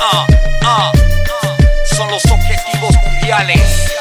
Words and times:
Ah, 0.00 0.26
ah, 0.62 0.92
son 1.84 2.10
los 2.10 2.24
objetivos 2.26 2.94
mundiales. 3.02 3.92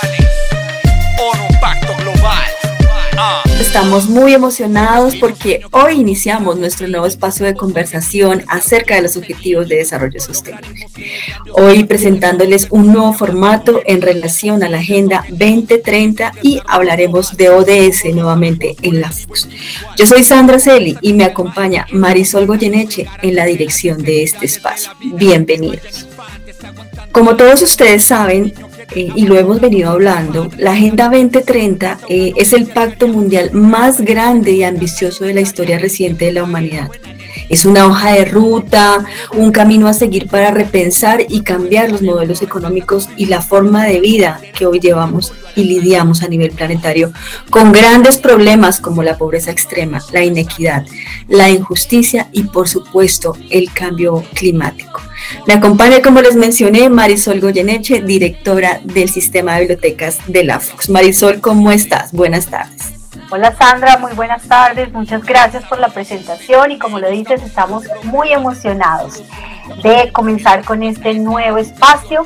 ONU 1.18 1.48
Pacto. 1.60 1.96
Ah. 2.00 2.05
Estamos 3.60 4.10
muy 4.10 4.34
emocionados 4.34 5.16
porque 5.16 5.62
hoy 5.72 5.96
iniciamos 5.96 6.58
nuestro 6.58 6.88
nuevo 6.88 7.06
espacio 7.06 7.46
de 7.46 7.56
conversación 7.56 8.44
acerca 8.48 8.96
de 8.96 9.04
los 9.04 9.16
objetivos 9.16 9.70
de 9.70 9.78
desarrollo 9.78 10.20
sostenible. 10.20 10.88
Hoy 11.54 11.86
presentándoles 11.86 12.68
un 12.72 12.92
nuevo 12.92 13.14
formato 13.14 13.82
en 13.86 14.02
relación 14.02 14.64
a 14.64 14.70
la 14.70 14.80
Agenda 14.80 15.26
2030 15.30 16.34
y 16.42 16.62
hablaremos 16.68 17.38
de 17.38 17.50
ODS 17.50 18.06
nuevamente 18.14 18.76
en 18.82 19.02
la 19.02 19.12
FUS. 19.12 19.48
Yo 19.98 20.06
soy 20.06 20.24
Sandra 20.24 20.60
Celi 20.60 20.98
y 21.02 21.14
me 21.14 21.24
acompaña 21.24 21.88
Marisol 21.92 22.46
Goyeneche 22.46 23.08
en 23.22 23.36
la 23.36 23.46
dirección 23.46 24.04
de 24.04 24.24
este 24.24 24.46
espacio. 24.46 24.92
Bienvenidos. 25.00 26.08
Como 27.12 27.38
todos 27.38 27.62
ustedes 27.62 28.04
saben, 28.04 28.54
eh, 28.96 29.10
y 29.16 29.28
lo 29.28 29.38
hemos 29.38 29.60
venido 29.60 29.92
hablando, 29.92 30.50
la 30.58 30.72
Agenda 30.72 31.10
2030 31.10 32.00
eh, 32.10 32.34
es 32.36 32.54
el 32.54 32.68
pacto 32.68 33.08
mundial 33.08 33.52
más 33.54 34.02
grande 34.02 34.52
y 34.52 34.64
ambicioso 34.64 35.26
de 35.26 35.34
la 35.34 35.42
historia 35.42 35.78
reciente 35.78 36.26
de 36.26 36.32
la 36.32 36.44
humanidad. 36.44 36.90
Es 37.50 37.66
una 37.66 37.86
hoja 37.86 38.14
de 38.14 38.26
ruta, 38.26 39.06
un 39.34 39.52
camino 39.52 39.88
a 39.88 39.94
seguir 39.94 40.28
para 40.28 40.52
repensar 40.52 41.26
y 41.28 41.42
cambiar 41.42 41.92
los 41.92 42.02
modelos 42.02 42.42
económicos 42.42 43.10
y 43.18 43.28
la 43.28 43.42
forma 43.42 43.86
de 43.86 44.00
vida 44.00 44.40
que 44.58 44.66
hoy 44.66 44.80
llevamos 44.80 45.34
y 45.56 45.64
lidiamos 45.64 46.24
a 46.24 46.28
nivel 46.28 46.52
planetario 46.52 47.12
con 47.50 47.72
grandes 47.72 48.18
problemas 48.18 48.80
como 48.80 49.04
la 49.04 49.18
pobreza 49.18 49.52
extrema, 49.52 50.02
la 50.12 50.24
inequidad, 50.24 50.86
la 51.28 51.50
injusticia 51.50 52.30
y 52.32 52.44
por 52.44 52.68
supuesto 52.68 53.38
el 53.50 53.72
cambio 53.72 54.24
climático. 54.34 55.02
Me 55.48 55.54
acompaña, 55.54 56.02
como 56.02 56.22
les 56.22 56.36
mencioné, 56.36 56.90
Marisol 56.90 57.42
Goyeneche, 57.42 58.02
directora 58.02 58.82
del 58.84 59.10
Sistema 59.10 59.54
de 59.54 59.62
Bibliotecas 59.62 60.20
de 60.28 60.44
la 60.44 60.60
FUX. 60.60 60.90
Marisol, 60.90 61.42
¿cómo 61.42 61.72
estás? 61.72 62.12
Buenas 62.12 62.48
tardes. 62.48 62.95
Hola 63.32 63.56
Sandra, 63.56 63.98
muy 63.98 64.14
buenas 64.14 64.48
tardes, 64.48 64.94
muchas 64.94 65.24
gracias 65.24 65.64
por 65.66 65.80
la 65.80 65.88
presentación 65.90 66.72
y 66.72 66.78
como 66.78 67.00
lo 67.00 67.10
dices, 67.10 67.42
estamos 67.42 67.84
muy 68.04 68.32
emocionados 68.32 69.24
de 69.82 70.12
comenzar 70.12 70.64
con 70.64 70.84
este 70.84 71.16
nuevo 71.16 71.58
espacio 71.58 72.24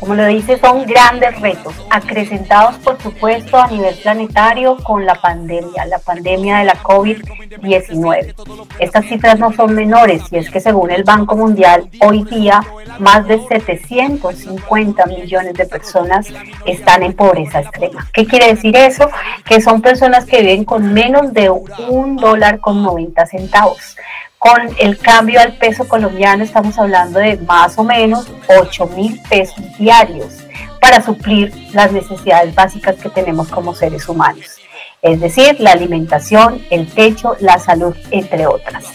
como 0.00 0.14
lo 0.14 0.26
dice, 0.26 0.58
son 0.58 0.86
grandes 0.86 1.38
retos, 1.40 1.74
acrecentados 1.90 2.76
por 2.76 3.00
supuesto 3.02 3.58
a 3.58 3.68
nivel 3.68 3.94
planetario 3.96 4.78
con 4.78 5.04
la 5.04 5.14
pandemia, 5.14 5.84
la 5.84 5.98
pandemia 5.98 6.58
de 6.58 6.64
la 6.64 6.82
COVID-19. 6.82 8.34
Estas 8.78 9.04
cifras 9.04 9.38
no 9.38 9.52
son 9.52 9.74
menores 9.74 10.22
y 10.30 10.38
es 10.38 10.50
que 10.50 10.58
según 10.58 10.90
el 10.90 11.04
Banco 11.04 11.36
Mundial, 11.36 11.90
hoy 12.00 12.24
día 12.24 12.62
más 12.98 13.28
de 13.28 13.40
750 13.46 15.04
millones 15.04 15.52
de 15.52 15.66
personas 15.66 16.28
están 16.64 17.02
en 17.02 17.12
pobreza 17.12 17.60
extrema. 17.60 18.08
¿Qué 18.14 18.24
quiere 18.24 18.48
decir 18.48 18.74
eso? 18.76 19.10
Que 19.44 19.60
son 19.60 19.82
personas 19.82 20.24
que 20.24 20.40
viven 20.40 20.64
con 20.64 20.94
menos 20.94 21.34
de 21.34 21.50
un 21.50 22.16
dólar 22.16 22.58
con 22.60 22.82
90 22.82 23.26
centavos. 23.26 23.96
Con 24.40 24.74
el 24.78 24.96
cambio 24.96 25.38
al 25.38 25.58
peso 25.58 25.86
colombiano 25.86 26.42
estamos 26.42 26.78
hablando 26.78 27.18
de 27.18 27.36
más 27.36 27.76
o 27.76 27.84
menos 27.84 28.26
8 28.48 28.86
mil 28.86 29.20
pesos 29.28 29.62
diarios 29.76 30.38
para 30.80 31.02
suplir 31.02 31.52
las 31.74 31.92
necesidades 31.92 32.54
básicas 32.54 32.96
que 32.96 33.10
tenemos 33.10 33.48
como 33.48 33.74
seres 33.74 34.08
humanos, 34.08 34.56
es 35.02 35.20
decir, 35.20 35.60
la 35.60 35.72
alimentación, 35.72 36.64
el 36.70 36.86
techo, 36.86 37.36
la 37.40 37.58
salud, 37.58 37.94
entre 38.10 38.46
otras. 38.46 38.86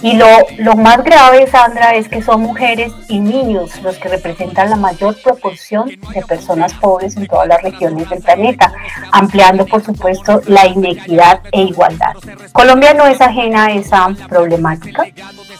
Y 0.00 0.12
lo, 0.16 0.26
lo, 0.58 0.76
más 0.76 1.02
grave, 1.02 1.46
Sandra, 1.48 1.94
es 1.94 2.08
que 2.08 2.22
son 2.22 2.42
mujeres 2.42 2.92
y 3.08 3.18
niños 3.18 3.82
los 3.82 3.96
que 3.96 4.08
representan 4.08 4.70
la 4.70 4.76
mayor 4.76 5.20
proporción 5.22 5.90
de 6.14 6.22
personas 6.22 6.72
pobres 6.74 7.16
en 7.16 7.26
todas 7.26 7.48
las 7.48 7.62
regiones 7.62 8.08
del 8.08 8.22
planeta, 8.22 8.72
ampliando, 9.10 9.66
por 9.66 9.82
supuesto, 9.82 10.40
la 10.46 10.66
inequidad 10.66 11.40
e 11.50 11.62
igualdad. 11.62 12.14
Colombia 12.52 12.94
no 12.94 13.06
es 13.06 13.20
ajena 13.20 13.66
a 13.66 13.72
esa 13.72 14.08
problemática. 14.28 15.04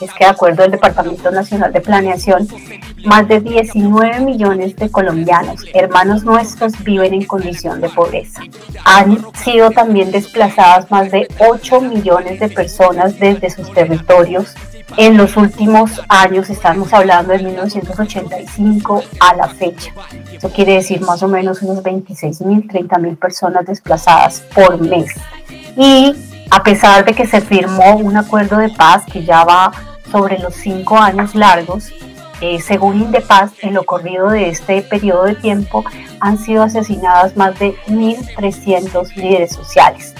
Es 0.01 0.13
que, 0.15 0.25
de 0.25 0.31
acuerdo 0.31 0.63
al 0.63 0.71
Departamento 0.71 1.31
Nacional 1.33 1.73
de 1.73 1.81
Planeación, 1.81 2.47
más 3.05 3.29
de 3.29 3.41
19 3.41 4.21
millones 4.21 4.77
de 4.77 4.91
colombianos, 4.91 5.65
hermanos 5.75 6.25
nuestros, 6.25 6.73
viven 6.83 7.15
en 7.15 7.25
condición 7.25 7.81
de 7.81 7.89
pobreza. 7.89 8.43
Han 8.85 9.25
sido 9.35 9.71
también 9.71 10.11
desplazadas 10.11 10.91
más 10.91 11.11
de 11.11 11.29
8 11.39 11.81
millones 11.81 12.41
de 12.41 12.49
personas 12.49 13.19
desde 13.19 13.51
sus 13.51 13.73
territorios 13.73 14.55
en 14.97 15.17
los 15.17 15.37
últimos 15.37 16.01
años, 16.09 16.49
estamos 16.51 16.93
hablando 16.93 17.33
de 17.33 17.41
1985 17.41 19.05
a 19.21 19.37
la 19.37 19.49
fecha. 19.49 19.93
Eso 20.33 20.51
quiere 20.51 20.75
decir 20.75 21.01
más 21.03 21.23
o 21.23 21.29
menos 21.29 21.63
unos 21.63 21.83
26 21.83 22.41
mil, 22.41 22.67
30 22.67 22.99
mil 22.99 23.17
personas 23.17 23.67
desplazadas 23.67 24.41
por 24.55 24.81
mes. 24.81 25.13
Y 25.77 26.15
a 26.51 26.63
pesar 26.63 27.05
de 27.05 27.15
que 27.15 27.27
se 27.27 27.41
firmó 27.41 27.97
un 27.97 28.17
acuerdo 28.17 28.57
de 28.57 28.71
paz 28.71 29.05
que 29.05 29.25
ya 29.25 29.45
va 29.45 29.71
sobre 30.11 30.39
los 30.39 30.55
cinco 30.55 30.97
años 30.97 31.35
largos, 31.35 31.93
eh, 32.41 32.61
según 32.61 33.01
Indepaz, 33.01 33.53
en 33.61 33.75
lo 33.75 33.85
corrido 33.85 34.31
de 34.31 34.49
este 34.49 34.83
periodo 34.83 35.25
de 35.25 35.35
tiempo 35.35 35.85
han 36.21 36.39
sido 36.39 36.63
asesinadas 36.63 37.37
más 37.37 37.59
de 37.59 37.77
1.300 37.87 39.15
líderes 39.17 39.53
sociales. 39.53 40.15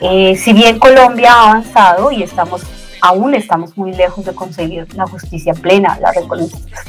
Eh, 0.00 0.36
si 0.36 0.52
bien 0.52 0.78
Colombia 0.78 1.32
ha 1.32 1.50
avanzado 1.50 2.12
y 2.12 2.22
estamos 2.22 2.62
aún 3.00 3.34
estamos 3.34 3.76
muy 3.76 3.92
lejos 3.92 4.24
de 4.24 4.34
conseguir 4.34 4.92
la 4.94 5.06
justicia 5.06 5.54
plena, 5.54 5.98
la 6.00 6.12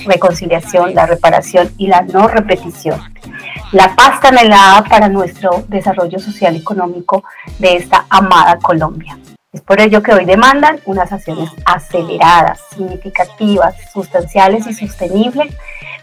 reconciliación, 0.06 0.96
la 0.96 1.06
reparación 1.06 1.72
y 1.78 1.88
la 1.88 2.02
no 2.02 2.28
repetición. 2.28 3.00
La 3.72 3.96
paz 3.96 4.20
tan 4.20 4.38
helada 4.38 4.84
para 4.84 5.10
nuestro 5.10 5.64
desarrollo 5.68 6.20
social 6.20 6.56
y 6.56 6.60
económico 6.60 7.24
de 7.60 7.76
esta 7.76 8.06
amada 8.10 8.58
Colombia. 8.58 9.18
Es 9.52 9.62
por 9.62 9.82
ello 9.82 10.04
que 10.04 10.14
hoy 10.14 10.26
demandan 10.26 10.80
unas 10.86 11.12
acciones 11.12 11.50
aceleradas, 11.66 12.60
significativas, 12.76 13.74
sustanciales 13.92 14.68
y 14.68 14.74
sostenibles 14.76 15.56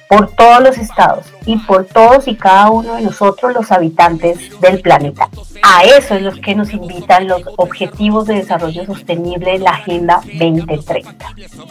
por 0.08 0.32
todos 0.32 0.62
los 0.62 0.78
estados 0.78 1.26
y 1.44 1.56
por 1.58 1.84
todos 1.84 2.26
y 2.26 2.34
cada 2.34 2.70
uno 2.70 2.96
de 2.96 3.02
nosotros 3.02 3.54
los 3.54 3.70
habitantes 3.70 4.60
del 4.60 4.80
planeta. 4.80 5.28
A 5.62 5.84
eso 5.84 6.16
es 6.16 6.22
lo 6.22 6.32
que 6.32 6.56
nos 6.56 6.72
invitan 6.72 7.28
los 7.28 7.42
Objetivos 7.56 8.26
de 8.26 8.34
Desarrollo 8.34 8.84
Sostenible, 8.84 9.58
la 9.58 9.70
Agenda 9.70 10.20
2030. 10.24 11.14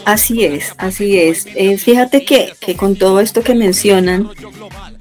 Así 0.06 0.46
es, 0.46 0.74
así 0.78 1.20
es. 1.20 1.46
Eh, 1.56 1.78
fíjate 1.78 2.24
que, 2.24 2.54
que, 2.60 2.78
con 2.78 2.96
todo 2.96 3.20
esto 3.20 3.42
que 3.42 3.56
mencionan, 3.56 4.30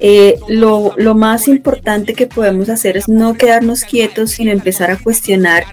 eh, 0.06 0.38
lo, 0.48 0.92
lo 0.98 1.14
más 1.14 1.48
importante 1.48 2.12
que 2.12 2.26
podemos 2.26 2.68
hacer 2.68 2.98
es 2.98 3.08
no 3.08 3.32
quedarnos 3.32 3.84
quietos, 3.84 4.32
sino 4.32 4.50
empezar 4.50 4.90
a 4.90 4.98
cuestionar 4.98 5.64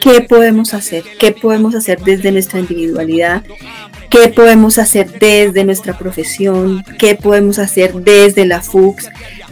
qué 0.00 0.22
podemos 0.22 0.72
hacer, 0.72 1.04
qué 1.18 1.32
podemos 1.32 1.74
hacer 1.74 2.00
desde 2.00 2.32
nuestra 2.32 2.60
individualidad, 2.60 3.42
qué 4.08 4.30
podemos 4.30 4.78
hacer 4.78 5.18
desde 5.18 5.64
nuestra 5.64 5.98
profesión, 5.98 6.82
qué 6.98 7.14
podemos 7.14 7.58
hacer 7.58 7.92
desde 7.92 8.46
la 8.46 8.62
FUX, 8.62 9.10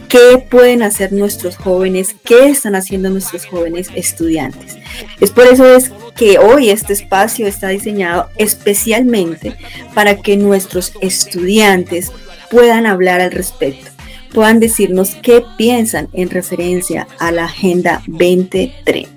qué 0.09 0.43
pueden 0.49 0.81
hacer 0.81 1.13
nuestros 1.13 1.55
jóvenes, 1.55 2.15
qué 2.23 2.47
están 2.47 2.73
haciendo 2.73 3.11
nuestros 3.11 3.45
jóvenes 3.45 3.89
estudiantes. 3.93 4.77
Es 5.19 5.29
por 5.29 5.45
eso 5.45 5.75
es 5.75 5.91
que 6.15 6.39
hoy 6.39 6.71
este 6.71 6.93
espacio 6.93 7.45
está 7.45 7.67
diseñado 7.67 8.29
especialmente 8.37 9.55
para 9.93 10.15
que 10.23 10.37
nuestros 10.37 10.93
estudiantes 11.01 12.11
puedan 12.49 12.85
hablar 12.85 13.21
al 13.21 13.31
respecto, 13.31 13.89
puedan 14.33 14.59
decirnos 14.59 15.15
qué 15.21 15.45
piensan 15.57 16.09
en 16.13 16.29
referencia 16.29 17.07
a 17.19 17.31
la 17.31 17.45
Agenda 17.45 18.01
2030. 18.07 19.11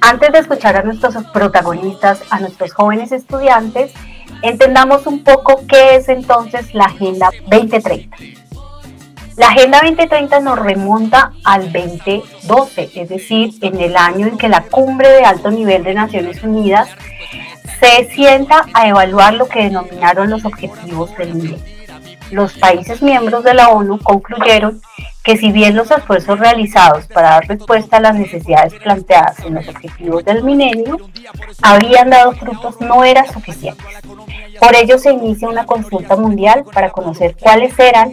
Antes 0.00 0.32
de 0.32 0.38
escuchar 0.38 0.76
a 0.76 0.82
nuestros 0.82 1.14
protagonistas, 1.32 2.20
a 2.30 2.40
nuestros 2.40 2.72
jóvenes 2.72 3.12
estudiantes, 3.12 3.92
entendamos 4.42 5.06
un 5.06 5.24
poco 5.24 5.62
qué 5.66 5.96
es 5.96 6.08
entonces 6.08 6.74
la 6.74 6.84
Agenda 6.84 7.30
2030. 7.48 8.16
La 9.36 9.48
Agenda 9.48 9.80
2030 9.82 10.40
nos 10.40 10.58
remonta 10.58 11.32
al 11.44 11.72
2012, 11.72 12.90
es 12.94 13.08
decir, 13.08 13.52
en 13.60 13.80
el 13.80 13.96
año 13.96 14.26
en 14.26 14.38
que 14.38 14.48
la 14.48 14.62
cumbre 14.62 15.10
de 15.10 15.24
alto 15.24 15.50
nivel 15.50 15.84
de 15.84 15.94
Naciones 15.94 16.42
Unidas 16.42 16.88
se 17.78 18.08
sienta 18.14 18.64
a 18.72 18.88
evaluar 18.88 19.34
lo 19.34 19.46
que 19.46 19.64
denominaron 19.64 20.30
los 20.30 20.44
objetivos 20.44 21.14
del 21.16 21.34
milenio. 21.34 21.75
Los 22.30 22.54
países 22.54 23.02
miembros 23.02 23.44
de 23.44 23.54
la 23.54 23.68
ONU 23.68 23.98
concluyeron 24.02 24.80
que 25.22 25.36
si 25.36 25.52
bien 25.52 25.76
los 25.76 25.90
esfuerzos 25.90 26.38
realizados 26.38 27.06
para 27.06 27.30
dar 27.30 27.48
respuesta 27.48 27.96
a 27.96 28.00
las 28.00 28.14
necesidades 28.14 28.74
planteadas 28.74 29.40
en 29.40 29.54
los 29.54 29.68
objetivos 29.68 30.24
del 30.24 30.44
milenio 30.44 30.98
habían 31.62 32.10
dado 32.10 32.32
frutos, 32.32 32.80
no 32.80 33.04
eran 33.04 33.26
suficientes. 33.32 33.86
Por 34.60 34.74
ello 34.74 34.98
se 34.98 35.12
inicia 35.12 35.48
una 35.48 35.66
consulta 35.66 36.16
mundial 36.16 36.64
para 36.72 36.90
conocer 36.90 37.36
cuáles 37.38 37.78
eran 37.78 38.12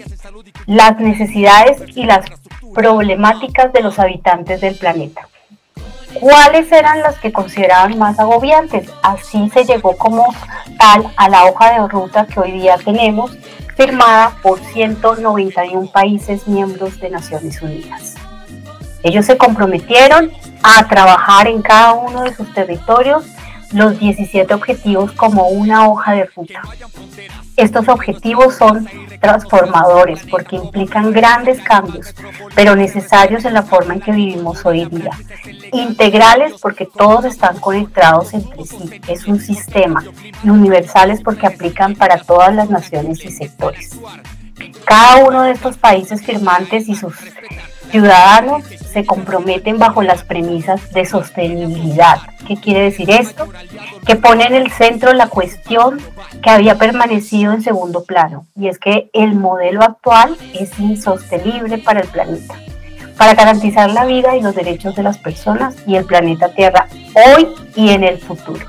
las 0.66 1.00
necesidades 1.00 1.82
y 1.96 2.06
las 2.06 2.26
problemáticas 2.74 3.72
de 3.74 3.82
los 3.82 4.00
habitantes 4.00 4.62
del 4.62 4.76
planeta. 4.76 5.28
cuáles 6.20 6.72
eran 6.72 7.02
las 7.02 7.18
que 7.20 7.32
consideraban 7.32 7.98
más 7.98 8.20
agobiantes. 8.20 8.88
Así 9.02 9.50
se 9.50 9.66
llegó 9.66 9.98
como 9.98 10.34
tal 10.78 11.12
a 11.18 11.30
la 11.30 11.46
hoja 11.46 11.74
de 11.74 11.88
ruta 11.88 12.26
que 12.26 12.40
hoy 12.40 12.52
día 12.52 12.78
tenemos, 12.78 13.32
firmada 13.76 14.34
por 14.42 14.60
191 14.60 15.88
países 15.88 16.48
miembros 16.48 17.00
de 17.00 17.10
Naciones 17.10 17.62
Unidas. 17.62 18.16
Ellos 19.04 19.26
se 19.26 19.38
comprometieron 19.38 20.32
a 20.64 20.88
trabajar 20.88 21.48
en 21.48 21.62
cada 21.62 21.94
uno 21.94 22.24
de 22.24 22.34
sus 22.34 22.54
territorios 22.54 23.26
los 23.74 24.00
17 24.00 24.54
objetivos 24.54 25.12
como 25.12 25.48
una 25.50 25.88
hoja 25.88 26.14
de 26.14 26.26
ruta. 26.26 26.62
Estos 27.56 27.88
objetivos 27.88 28.56
son 28.56 28.88
transformadores 29.20 30.26
porque 30.30 30.56
implican 30.56 31.12
grandes 31.12 31.62
cambios, 31.62 32.14
pero 32.56 32.76
necesarios 32.76 33.46
en 33.46 33.54
la 33.54 33.64
forma 33.64 33.94
en 33.94 34.02
que 34.02 34.12
vivimos 34.12 34.66
hoy 34.66 34.86
día. 34.86 35.12
Integrales 35.72 36.54
porque 36.62 36.86
todos 36.86 37.26
están 37.26 37.60
conectados 37.60 38.34
entre 38.34 38.66
sí, 38.66 39.02
es 39.08 39.28
un 39.28 39.40
sistema. 39.40 40.04
Y 40.44 40.50
universales 40.50 41.22
porque 41.24 41.48
aplican 41.48 41.96
para 41.96 42.18
todas 42.18 42.54
las 42.56 42.70
naciones 42.70 43.24
y 43.24 43.32
sectores. 43.32 43.92
Cada 44.86 45.18
uno 45.18 45.44
de 45.44 45.52
estos 45.52 45.78
países 45.78 46.24
firmantes 46.24 46.90
y 46.90 46.96
sus 46.96 47.16
ciudadanos 47.92 48.64
se 48.94 49.06
comprometen 49.06 49.80
bajo 49.80 50.04
las 50.04 50.24
premisas 50.24 50.94
de 50.94 51.06
sostenibilidad. 51.06 52.20
¿Qué 52.48 52.58
quiere 52.58 52.82
decir 52.82 53.10
esto? 53.10 53.48
Que 54.06 54.16
pone 54.16 54.46
en 54.46 54.54
el 54.54 54.72
centro 54.72 55.14
la 55.14 55.28
cuestión 55.28 56.00
que 56.42 56.50
había 56.50 56.78
permanecido 56.78 57.54
en 57.54 57.64
segundo 57.64 58.04
plano, 58.04 58.46
y 58.56 58.68
es 58.68 58.78
que 58.78 59.10
el 59.14 59.34
modelo 59.34 59.82
actual 59.82 60.38
es 60.54 60.78
insostenible 60.80 61.80
para 61.80 62.02
el 62.02 62.08
planeta, 62.08 62.54
para 63.18 63.34
garantizar 63.34 63.90
la 63.90 64.06
vida 64.06 64.36
y 64.36 64.42
los 64.42 64.56
derechos 64.56 64.96
de 64.96 65.04
las 65.04 65.18
personas 65.18 65.76
y 65.88 65.96
el 65.96 66.06
planeta 66.06 66.50
Tierra 66.50 66.88
hoy 67.16 67.48
y 67.76 67.90
en 67.90 68.04
el 68.04 68.20
futuro. 68.20 68.66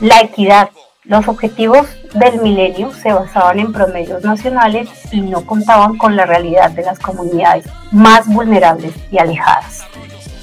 La 0.00 0.20
equidad, 0.20 0.70
los 1.04 1.26
objetivos 1.28 1.86
del 2.18 2.40
milenio 2.40 2.92
se 2.92 3.12
basaban 3.12 3.58
en 3.58 3.72
promedios 3.72 4.24
nacionales 4.24 4.88
y 5.12 5.20
no 5.20 5.44
contaban 5.44 5.98
con 5.98 6.16
la 6.16 6.26
realidad 6.26 6.70
de 6.70 6.82
las 6.82 6.98
comunidades 6.98 7.66
más 7.92 8.26
vulnerables 8.26 8.94
y 9.10 9.18
alejadas. 9.18 9.84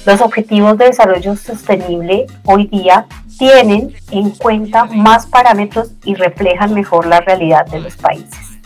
Los 0.06 0.20
objetivos 0.20 0.78
de 0.78 0.86
desarrollo 0.86 1.34
sostenible 1.36 2.26
hoy 2.44 2.66
día 2.68 3.06
tienen 3.38 3.94
en 4.10 4.30
cuenta 4.30 4.84
más 4.84 5.26
parámetros 5.26 5.92
y 6.04 6.14
reflejan 6.14 6.74
mejor 6.74 7.06
la 7.06 7.20
realidad 7.20 7.66
de 7.66 7.80
los 7.80 7.96
países. 7.96 8.58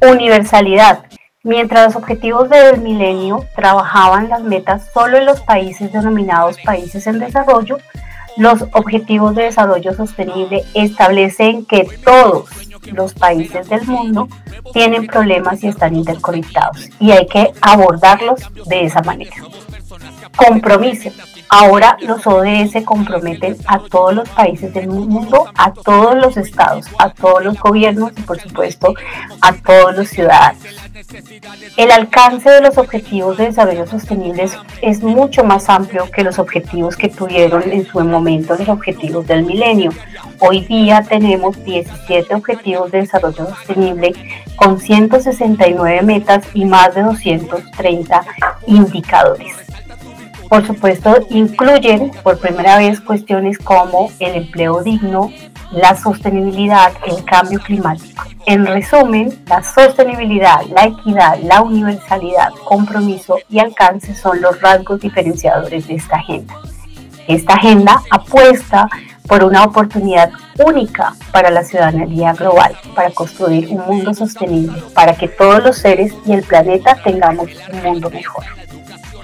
Universalidad. 0.00 1.00
Mientras 1.42 1.86
los 1.86 1.96
objetivos 1.96 2.48
del 2.48 2.80
milenio 2.80 3.44
trabajaban 3.54 4.28
las 4.28 4.42
metas 4.42 4.88
solo 4.92 5.18
en 5.18 5.26
los 5.26 5.40
países 5.42 5.92
denominados 5.92 6.56
países 6.64 7.06
en 7.06 7.18
desarrollo, 7.18 7.78
los 8.36 8.62
Objetivos 8.72 9.34
de 9.34 9.44
Desarrollo 9.44 9.94
Sostenible 9.94 10.64
establecen 10.74 11.64
que 11.64 11.88
todos 12.04 12.48
los 12.92 13.14
países 13.14 13.68
del 13.68 13.86
mundo 13.86 14.28
tienen 14.72 15.06
problemas 15.06 15.62
y 15.64 15.68
están 15.68 15.96
interconectados 15.96 16.88
y 17.00 17.10
hay 17.10 17.26
que 17.26 17.52
abordarlos 17.60 18.40
de 18.66 18.84
esa 18.84 19.02
manera. 19.02 19.36
Compromiso. 20.36 21.10
Ahora 21.48 21.96
los 22.00 22.26
ODS 22.26 22.84
comprometen 22.84 23.56
a 23.66 23.78
todos 23.78 24.14
los 24.14 24.28
países 24.28 24.74
del 24.74 24.88
mundo, 24.88 25.46
a 25.56 25.72
todos 25.72 26.16
los 26.16 26.36
estados, 26.36 26.86
a 26.98 27.10
todos 27.10 27.44
los 27.44 27.58
gobiernos 27.58 28.12
y 28.16 28.22
por 28.22 28.40
supuesto 28.40 28.94
a 29.40 29.52
todos 29.52 29.96
los 29.96 30.08
ciudadanos. 30.08 30.62
El 31.76 31.90
alcance 31.92 32.50
de 32.50 32.60
los 32.62 32.78
objetivos 32.78 33.36
de 33.36 33.46
desarrollo 33.46 33.86
sostenible 33.86 34.48
es 34.82 35.02
mucho 35.02 35.44
más 35.44 35.68
amplio 35.68 36.10
que 36.10 36.24
los 36.24 36.38
objetivos 36.38 36.96
que 36.96 37.08
tuvieron 37.08 37.62
en 37.70 37.86
su 37.86 38.00
momento 38.00 38.56
los 38.56 38.68
objetivos 38.68 39.26
del 39.26 39.44
milenio. 39.44 39.92
Hoy 40.40 40.60
día 40.62 41.04
tenemos 41.08 41.62
17 41.64 42.34
objetivos 42.34 42.90
de 42.90 43.02
desarrollo 43.02 43.46
sostenible 43.46 44.14
con 44.56 44.80
169 44.80 46.02
metas 46.02 46.44
y 46.54 46.64
más 46.64 46.94
de 46.94 47.02
230 47.02 48.24
indicadores. 48.66 49.65
Por 50.48 50.66
supuesto, 50.66 51.26
incluyen 51.30 52.12
por 52.22 52.38
primera 52.38 52.78
vez 52.78 53.00
cuestiones 53.00 53.58
como 53.58 54.10
el 54.20 54.36
empleo 54.36 54.82
digno, 54.82 55.32
la 55.72 55.96
sostenibilidad, 55.96 56.92
el 57.04 57.24
cambio 57.24 57.58
climático. 57.58 58.24
En 58.46 58.64
resumen, 58.64 59.42
la 59.46 59.62
sostenibilidad, 59.62 60.60
la 60.74 60.84
equidad, 60.84 61.38
la 61.42 61.62
universalidad, 61.62 62.50
compromiso 62.64 63.38
y 63.50 63.58
alcance 63.58 64.14
son 64.14 64.40
los 64.40 64.60
rasgos 64.60 65.00
diferenciadores 65.00 65.88
de 65.88 65.96
esta 65.96 66.16
agenda. 66.16 66.54
Esta 67.26 67.54
agenda 67.54 68.00
apuesta 68.10 68.88
por 69.26 69.42
una 69.42 69.64
oportunidad 69.64 70.30
única 70.64 71.14
para 71.32 71.50
la 71.50 71.64
ciudadanía 71.64 72.32
global, 72.34 72.76
para 72.94 73.10
construir 73.10 73.68
un 73.68 73.84
mundo 73.84 74.14
sostenible, 74.14 74.80
para 74.94 75.14
que 75.14 75.26
todos 75.26 75.64
los 75.64 75.78
seres 75.78 76.14
y 76.24 76.32
el 76.32 76.44
planeta 76.44 76.96
tengamos 77.02 77.48
un 77.72 77.82
mundo 77.82 78.10
mejor. 78.10 78.44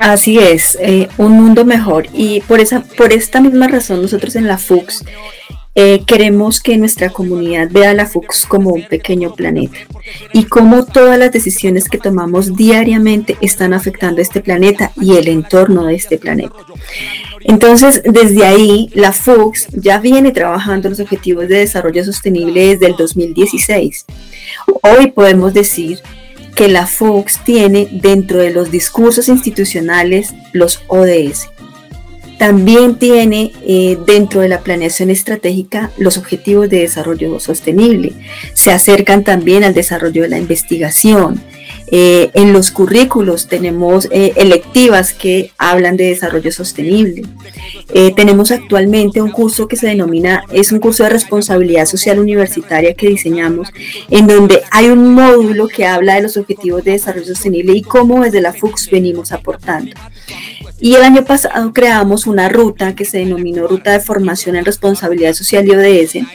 Así 0.03 0.37
es, 0.37 0.77
eh, 0.81 1.07
un 1.17 1.31
mundo 1.31 1.65
mejor. 1.65 2.09
Y 2.13 2.41
por, 2.41 2.59
esa, 2.59 2.81
por 2.81 3.13
esta 3.13 3.41
misma 3.41 3.69
razón 3.69 4.03
nosotros 4.03 4.35
en 4.35 4.49
la 4.49 4.59
FUX 4.59 5.05
eh, 5.77 6.03
queremos 6.05 6.61
que 6.61 6.77
nuestra 6.77 7.11
comunidad 7.11 7.69
vea 7.71 7.95
la 7.95 8.07
FUX 8.07 8.45
como 8.45 8.71
un 8.71 8.83
pequeño 8.89 9.33
planeta 9.37 9.79
y 10.33 10.47
cómo 10.47 10.87
todas 10.87 11.21
las 11.21 11.31
decisiones 11.31 11.89
que 11.89 11.99
tomamos 11.99 12.57
diariamente 12.57 13.39
están 13.41 13.75
afectando 13.75 14.21
este 14.21 14.41
planeta 14.41 14.91
y 15.01 15.15
el 15.17 15.29
entorno 15.29 15.85
de 15.85 15.95
este 15.95 16.19
planeta. 16.19 16.57
Entonces, 17.43 18.03
desde 18.05 18.45
ahí, 18.45 18.91
la 18.95 19.13
FUX 19.13 19.69
ya 19.71 20.01
viene 20.01 20.33
trabajando 20.33 20.89
los 20.89 20.99
objetivos 20.99 21.47
de 21.47 21.59
desarrollo 21.59 22.05
sostenible 22.05 22.67
desde 22.71 22.87
el 22.87 22.97
2016. 22.97 24.07
Hoy 24.83 25.13
podemos 25.13 25.55
decir 25.55 26.01
que 26.55 26.69
la 26.69 26.87
FOX 26.87 27.43
tiene 27.45 27.89
dentro 27.91 28.39
de 28.39 28.51
los 28.51 28.71
discursos 28.71 29.29
institucionales 29.29 30.35
los 30.53 30.83
ODS. 30.89 31.49
También 32.39 32.97
tiene 32.97 33.53
eh, 33.65 33.97
dentro 34.05 34.41
de 34.41 34.49
la 34.49 34.61
planeación 34.61 35.11
estratégica 35.11 35.93
los 35.97 36.19
objetivos 36.19 36.69
de 36.69 36.81
desarrollo 36.81 37.39
sostenible. 37.39 38.13
Se 38.53 38.73
acercan 38.73 39.23
también 39.23 39.63
al 39.63 39.75
desarrollo 39.75 40.23
de 40.23 40.29
la 40.29 40.39
investigación, 40.39 41.41
eh, 41.95 42.31
en 42.33 42.55
los 42.55 42.71
currículos 42.71 43.49
tenemos 43.49 44.09
eh, 44.11 44.33
electivas 44.37 45.13
que 45.13 45.53
hablan 45.59 45.99
de 45.99 46.07
desarrollo 46.07 46.51
sostenible. 46.51 47.23
Eh, 47.93 48.15
tenemos 48.17 48.51
actualmente 48.51 49.21
un 49.21 49.31
curso 49.31 49.69
que 49.69 49.77
se 49.77 49.89
denomina, 49.89 50.43
es 50.51 50.73
un 50.73 50.79
curso 50.79 51.03
de 51.03 51.11
responsabilidad 51.11 51.85
social 51.85 52.19
universitaria 52.19 52.95
que 52.95 53.11
diseñamos, 53.11 53.69
en 54.09 54.27
donde 54.27 54.63
hay 54.71 54.89
un 54.89 55.13
módulo 55.13 55.69
que 55.69 55.85
habla 55.85 56.15
de 56.15 56.23
los 56.23 56.39
objetivos 56.39 56.83
de 56.83 56.93
desarrollo 56.93 57.27
sostenible 57.27 57.75
y 57.75 57.83
cómo 57.83 58.25
desde 58.25 58.41
la 58.41 58.55
FUX 58.55 58.91
venimos 58.91 59.31
aportando. 59.31 59.93
Y 60.81 60.95
el 60.95 61.03
año 61.03 61.27
pasado 61.27 61.75
creamos 61.75 62.27
una 62.27 62.49
ruta 62.49 62.95
que 62.95 63.05
se 63.05 63.19
denominó 63.19 63.69
Ruta 63.69 63.93
de 63.93 64.01
Formación 64.01 64.57
en 64.57 64.65
Responsabilidad 64.65 65.35
Social 65.35 65.67
y 65.69 65.73
ODS. 65.73 66.27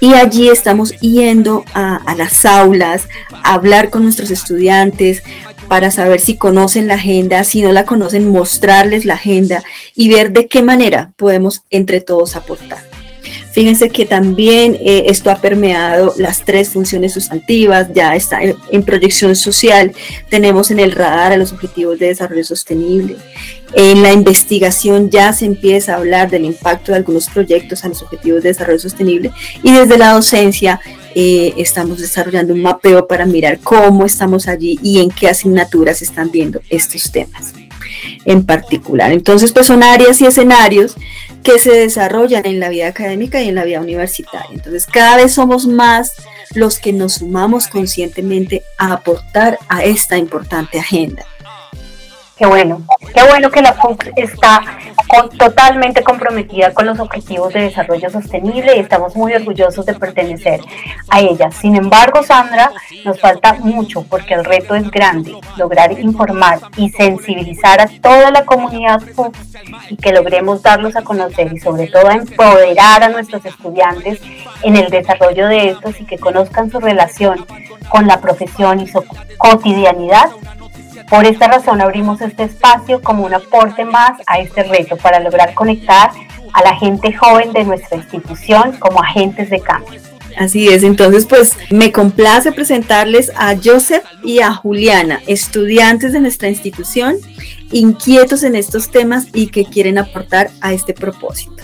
Y 0.00 0.14
allí 0.14 0.48
estamos 0.48 0.98
yendo 1.00 1.64
a, 1.74 2.14
las 2.16 2.44
aulas, 2.44 3.08
a 3.42 3.54
hablar 3.54 3.90
con 3.90 4.02
nuestros 4.02 4.30
estudiantes 4.30 5.22
para 5.68 5.90
saber 5.90 6.20
si 6.20 6.36
conocen 6.36 6.88
la 6.88 6.94
agenda, 6.94 7.44
si 7.44 7.62
no 7.62 7.72
la 7.72 7.84
conocen, 7.84 8.28
mostrarles 8.28 9.04
la 9.04 9.14
agenda 9.14 9.62
y 9.94 10.08
ver 10.08 10.32
de 10.32 10.48
qué 10.48 10.62
manera 10.62 11.12
podemos 11.16 11.62
entre 11.70 12.00
todos 12.00 12.34
aportar. 12.34 12.89
Fíjense 13.52 13.88
que 13.90 14.06
también 14.06 14.76
eh, 14.80 15.04
esto 15.06 15.30
ha 15.30 15.36
permeado 15.36 16.14
las 16.16 16.44
tres 16.44 16.68
funciones 16.68 17.12
sustantivas, 17.12 17.88
ya 17.92 18.14
está 18.14 18.40
en, 18.42 18.82
proyección 18.84 19.34
social, 19.34 19.92
tenemos 20.28 20.70
en 20.70 20.78
el 20.78 20.92
radar 20.92 21.32
a 21.32 21.36
los 21.36 21.52
objetivos 21.52 21.98
de 21.98 22.06
desarrollo 22.06 22.44
sostenible. 22.44 23.16
En 23.74 24.02
la 24.02 24.12
investigación 24.12 25.10
ya 25.10 25.32
se 25.32 25.46
empieza 25.46 25.94
a 25.94 25.96
hablar 25.96 26.30
del 26.30 26.44
impacto 26.44 26.92
de 26.92 26.98
algunos 26.98 27.28
proyectos 27.28 27.84
a 27.84 27.88
los 27.88 28.02
objetivos 28.02 28.42
de 28.42 28.50
desarrollo 28.50 28.80
sostenible 28.80 29.32
y 29.62 29.72
desde 29.72 29.98
la 29.98 30.12
docencia 30.12 30.80
eh, 31.14 31.54
estamos 31.56 31.98
desarrollando 32.00 32.54
un 32.54 32.62
mapeo 32.62 33.06
para 33.06 33.26
mirar 33.26 33.58
cómo 33.60 34.06
estamos 34.06 34.48
allí 34.48 34.78
y 34.82 35.00
en 35.00 35.10
qué 35.10 35.28
asignaturas 35.28 36.02
están 36.02 36.30
viendo 36.30 36.60
estos 36.68 37.10
temas 37.10 37.52
en 38.24 38.44
particular. 38.44 39.12
Entonces, 39.12 39.52
pues 39.52 39.66
son 39.66 39.82
áreas 39.82 40.20
y 40.20 40.26
escenarios 40.26 40.96
que 41.42 41.58
se 41.58 41.72
desarrollan 41.72 42.46
en 42.46 42.60
la 42.60 42.68
vida 42.68 42.88
académica 42.88 43.40
y 43.40 43.48
en 43.48 43.54
la 43.54 43.64
vida 43.64 43.80
universitaria. 43.80 44.50
Entonces, 44.52 44.86
cada 44.86 45.16
vez 45.16 45.32
somos 45.32 45.66
más 45.66 46.14
los 46.54 46.78
que 46.78 46.92
nos 46.92 47.14
sumamos 47.14 47.68
conscientemente 47.68 48.62
a 48.76 48.92
aportar 48.92 49.58
a 49.68 49.84
esta 49.84 50.18
importante 50.18 50.78
agenda. 50.78 51.24
Qué 52.40 52.46
bueno, 52.46 52.80
qué 53.14 53.22
bueno 53.28 53.50
que 53.50 53.60
la 53.60 53.74
FUCS 53.74 54.12
está 54.16 54.62
totalmente 55.36 56.02
comprometida 56.02 56.72
con 56.72 56.86
los 56.86 56.98
objetivos 56.98 57.52
de 57.52 57.64
desarrollo 57.64 58.08
sostenible 58.08 58.78
y 58.78 58.80
estamos 58.80 59.14
muy 59.14 59.34
orgullosos 59.34 59.84
de 59.84 59.92
pertenecer 59.92 60.58
a 61.10 61.20
ella. 61.20 61.50
Sin 61.50 61.76
embargo, 61.76 62.22
Sandra, 62.22 62.72
nos 63.04 63.20
falta 63.20 63.52
mucho 63.60 64.04
porque 64.04 64.32
el 64.32 64.46
reto 64.46 64.74
es 64.74 64.90
grande, 64.90 65.36
lograr 65.58 65.92
informar 65.92 66.60
y 66.78 66.88
sensibilizar 66.88 67.78
a 67.78 67.90
toda 68.00 68.30
la 68.30 68.46
comunidad 68.46 69.02
FUCS 69.02 69.56
y 69.90 69.96
que 69.96 70.10
logremos 70.10 70.62
darlos 70.62 70.96
a 70.96 71.02
conocer 71.02 71.52
y 71.52 71.58
sobre 71.58 71.88
todo 71.88 72.10
empoderar 72.10 73.02
a 73.02 73.10
nuestros 73.10 73.44
estudiantes 73.44 74.18
en 74.62 74.76
el 74.76 74.88
desarrollo 74.88 75.46
de 75.46 75.72
estos 75.72 76.00
y 76.00 76.06
que 76.06 76.16
conozcan 76.16 76.70
su 76.70 76.80
relación 76.80 77.44
con 77.90 78.06
la 78.06 78.18
profesión 78.22 78.80
y 78.80 78.88
su 78.88 79.04
cotidianidad 79.36 80.30
por 81.08 81.24
esta 81.24 81.48
razón 81.48 81.80
abrimos 81.80 82.20
este 82.20 82.44
espacio 82.44 83.00
como 83.00 83.24
un 83.24 83.34
aporte 83.34 83.84
más 83.84 84.12
a 84.26 84.38
este 84.40 84.62
reto 84.64 84.96
para 84.96 85.20
lograr 85.20 85.54
conectar 85.54 86.10
a 86.52 86.62
la 86.62 86.76
gente 86.76 87.12
joven 87.12 87.52
de 87.52 87.64
nuestra 87.64 87.96
institución 87.96 88.72
como 88.78 89.02
agentes 89.02 89.50
de 89.50 89.60
cambio. 89.60 90.00
Así 90.36 90.68
es, 90.68 90.82
entonces 90.84 91.26
pues 91.26 91.56
me 91.70 91.92
complace 91.92 92.52
presentarles 92.52 93.32
a 93.36 93.56
Joseph 93.62 94.04
y 94.22 94.40
a 94.40 94.52
Juliana, 94.52 95.20
estudiantes 95.26 96.12
de 96.12 96.20
nuestra 96.20 96.48
institución, 96.48 97.16
inquietos 97.72 98.42
en 98.42 98.54
estos 98.54 98.90
temas 98.90 99.26
y 99.34 99.48
que 99.48 99.64
quieren 99.64 99.98
aportar 99.98 100.50
a 100.60 100.72
este 100.72 100.94
propósito. 100.94 101.62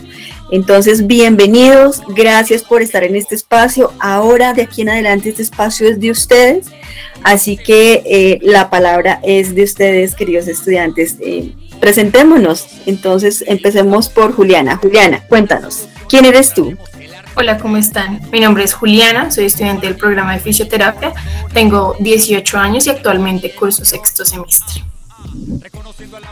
Entonces, 0.50 1.06
bienvenidos, 1.06 2.02
gracias 2.08 2.62
por 2.62 2.80
estar 2.82 3.02
en 3.02 3.16
este 3.16 3.34
espacio. 3.34 3.92
Ahora, 3.98 4.54
de 4.54 4.62
aquí 4.62 4.82
en 4.82 4.90
adelante, 4.90 5.30
este 5.30 5.42
espacio 5.42 5.88
es 5.88 5.98
de 5.98 6.10
ustedes, 6.10 6.66
así 7.24 7.56
que 7.56 8.02
eh, 8.06 8.38
la 8.42 8.70
palabra 8.70 9.20
es 9.24 9.54
de 9.54 9.64
ustedes, 9.64 10.14
queridos 10.14 10.46
estudiantes. 10.46 11.16
Eh, 11.20 11.52
presentémonos. 11.80 12.68
Entonces, 12.86 13.44
empecemos 13.46 14.08
por 14.08 14.32
Juliana. 14.32 14.76
Juliana, 14.76 15.24
cuéntanos, 15.28 15.88
¿quién 16.08 16.24
eres 16.24 16.54
tú? 16.54 16.76
Hola, 17.34 17.58
¿cómo 17.58 17.76
están? 17.76 18.22
Mi 18.32 18.40
nombre 18.40 18.64
es 18.64 18.72
Juliana, 18.72 19.30
soy 19.30 19.44
estudiante 19.44 19.86
del 19.86 19.96
programa 19.96 20.32
de 20.32 20.40
fisioterapia, 20.40 21.12
tengo 21.52 21.94
18 22.00 22.56
años 22.56 22.86
y 22.86 22.90
actualmente 22.90 23.54
curso 23.54 23.84
sexto 23.84 24.24
semestre. 24.24 24.82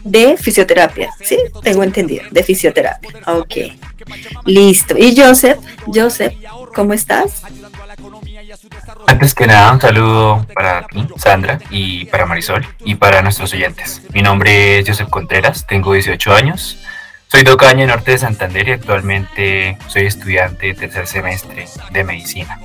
De 0.02 0.36
fisioterapia, 0.38 1.10
sí, 1.20 1.36
tengo 1.62 1.82
entendido, 1.82 2.24
de 2.30 2.42
fisioterapia. 2.42 3.10
Ok, 3.26 3.54
listo. 4.44 4.96
¿Y 4.96 5.16
Joseph? 5.16 5.58
Joseph, 5.86 6.34
¿cómo 6.74 6.92
estás? 6.92 7.42
Antes 9.06 9.34
que 9.34 9.46
nada, 9.46 9.72
un 9.72 9.80
saludo 9.80 10.46
para 10.54 10.86
ti, 10.86 11.06
Sandra, 11.16 11.58
y 11.70 12.06
para 12.06 12.26
Marisol, 12.26 12.66
y 12.84 12.94
para 12.94 13.22
nuestros 13.22 13.52
oyentes. 13.52 14.02
Mi 14.12 14.22
nombre 14.22 14.78
es 14.78 14.88
Joseph 14.88 15.08
Contreras, 15.10 15.66
tengo 15.66 15.92
18 15.92 16.34
años, 16.34 16.78
soy 17.28 17.42
docaña 17.42 17.86
Norte 17.86 18.12
de 18.12 18.18
Santander 18.18 18.68
y 18.68 18.72
actualmente 18.72 19.76
soy 19.88 20.06
estudiante 20.06 20.68
de 20.68 20.74
tercer 20.74 21.06
semestre 21.06 21.66
de 21.90 22.04
medicina. 22.04 22.60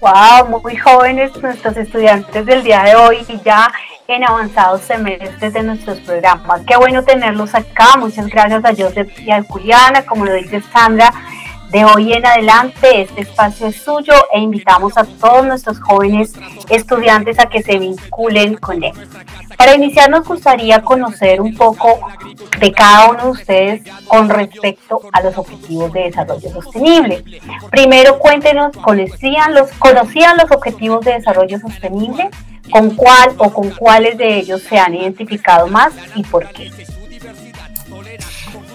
Wow, 0.00 0.60
muy 0.60 0.76
jóvenes 0.76 1.32
nuestros 1.42 1.76
estudiantes 1.76 2.46
del 2.46 2.62
día 2.62 2.82
de 2.82 2.94
hoy 2.94 3.24
y 3.28 3.40
ya 3.44 3.72
en 4.06 4.24
avanzados 4.24 4.82
semestres 4.82 5.52
de 5.52 5.62
nuestros 5.62 5.98
programas. 6.00 6.62
Qué 6.66 6.76
bueno 6.76 7.02
tenerlos 7.02 7.54
acá. 7.54 7.96
Muchas 7.98 8.26
gracias 8.26 8.64
a 8.64 8.74
Joseph 8.74 9.18
y 9.20 9.30
a 9.30 9.42
Juliana, 9.42 10.04
como 10.04 10.24
lo 10.24 10.34
dice 10.34 10.60
Sandra. 10.72 11.12
De 11.70 11.84
hoy 11.84 12.12
en 12.12 12.24
adelante 12.24 13.00
este 13.00 13.22
espacio 13.22 13.66
es 13.66 13.82
suyo 13.82 14.12
e 14.32 14.38
invitamos 14.38 14.96
a 14.96 15.04
todos 15.04 15.44
nuestros 15.44 15.80
jóvenes 15.80 16.32
estudiantes 16.68 17.40
a 17.40 17.46
que 17.46 17.62
se 17.62 17.78
vinculen 17.78 18.54
con 18.58 18.84
él. 18.84 18.92
Para 19.56 19.74
iniciar 19.74 20.08
nos 20.08 20.24
gustaría 20.24 20.82
conocer 20.82 21.40
un 21.40 21.56
poco 21.56 21.98
de 22.60 22.70
cada 22.70 23.10
uno 23.10 23.24
de 23.24 23.30
ustedes 23.30 23.82
con 24.06 24.28
respecto 24.28 25.00
a 25.12 25.22
los 25.22 25.36
objetivos 25.36 25.92
de 25.92 26.02
desarrollo 26.04 26.50
sostenible. 26.50 27.24
Primero 27.72 28.20
cuéntenos, 28.20 28.76
¿conocían 28.76 29.54
los, 29.54 29.72
¿conocían 29.72 30.36
los 30.36 30.52
objetivos 30.52 31.04
de 31.04 31.14
desarrollo 31.14 31.58
sostenible? 31.58 32.30
¿Con 32.70 32.94
cuál 32.96 33.34
o 33.38 33.52
con 33.52 33.70
cuáles 33.70 34.16
de 34.16 34.38
ellos 34.38 34.62
se 34.62 34.78
han 34.78 34.94
identificado 34.94 35.66
más 35.66 35.92
y 36.14 36.22
por 36.22 36.48
qué? 36.50 36.70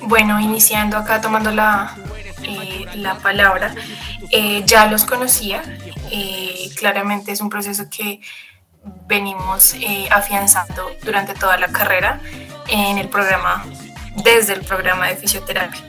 Bueno, 0.03 0.39
iniciando 0.39 0.97
acá 0.97 1.21
tomando 1.21 1.51
la, 1.51 1.95
eh, 2.43 2.85
la 2.95 3.15
palabra, 3.15 3.75
eh, 4.31 4.63
ya 4.65 4.87
los 4.87 5.05
conocía. 5.05 5.61
Eh, 6.11 6.69
claramente 6.75 7.31
es 7.31 7.41
un 7.41 7.49
proceso 7.49 7.89
que 7.89 8.21
venimos 9.07 9.75
afianzando 10.09 10.89
durante 11.03 11.33
toda 11.33 11.57
la 11.57 11.67
carrera 11.67 12.21
en 12.69 12.97
el 12.97 13.09
programa, 13.09 13.65
desde 14.23 14.53
el 14.53 14.61
programa 14.61 15.07
de 15.07 15.17
fisioterapia. 15.17 15.81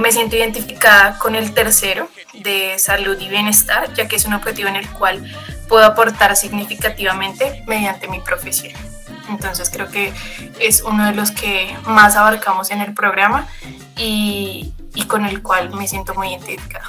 me 0.00 0.10
siento 0.10 0.34
identificada 0.36 1.18
con 1.18 1.34
el 1.34 1.52
tercero 1.52 2.08
de 2.32 2.78
salud 2.78 3.16
y 3.20 3.28
bienestar, 3.28 3.92
ya 3.94 4.08
que 4.08 4.16
es 4.16 4.24
un 4.24 4.32
objetivo 4.32 4.68
en 4.68 4.76
el 4.76 4.90
cual 4.90 5.22
puedo 5.68 5.84
aportar 5.84 6.36
significativamente 6.36 7.62
mediante 7.66 8.08
mi 8.08 8.20
profesión. 8.20 8.72
Entonces 9.28 9.70
creo 9.70 9.90
que 9.90 10.12
es 10.60 10.82
uno 10.82 11.06
de 11.06 11.12
los 11.14 11.30
que 11.30 11.74
más 11.86 12.16
abarcamos 12.16 12.70
en 12.70 12.80
el 12.80 12.94
programa 12.94 13.46
y, 13.96 14.72
y 14.94 15.04
con 15.06 15.24
el 15.24 15.42
cual 15.42 15.74
me 15.74 15.88
siento 15.88 16.14
muy 16.14 16.28
identificada. 16.28 16.84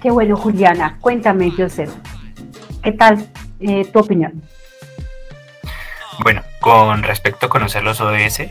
Qué 0.00 0.10
bueno, 0.10 0.36
Juliana. 0.36 0.96
Cuéntame, 1.00 1.52
Joseph. 1.56 1.90
¿Qué 2.82 2.92
tal 2.92 3.26
eh, 3.60 3.84
tu 3.84 3.98
opinión? 3.98 4.42
Bueno, 6.20 6.42
con 6.60 7.02
respecto 7.02 7.46
a 7.46 7.48
conocer 7.48 7.82
los 7.82 8.00
ODS, 8.00 8.42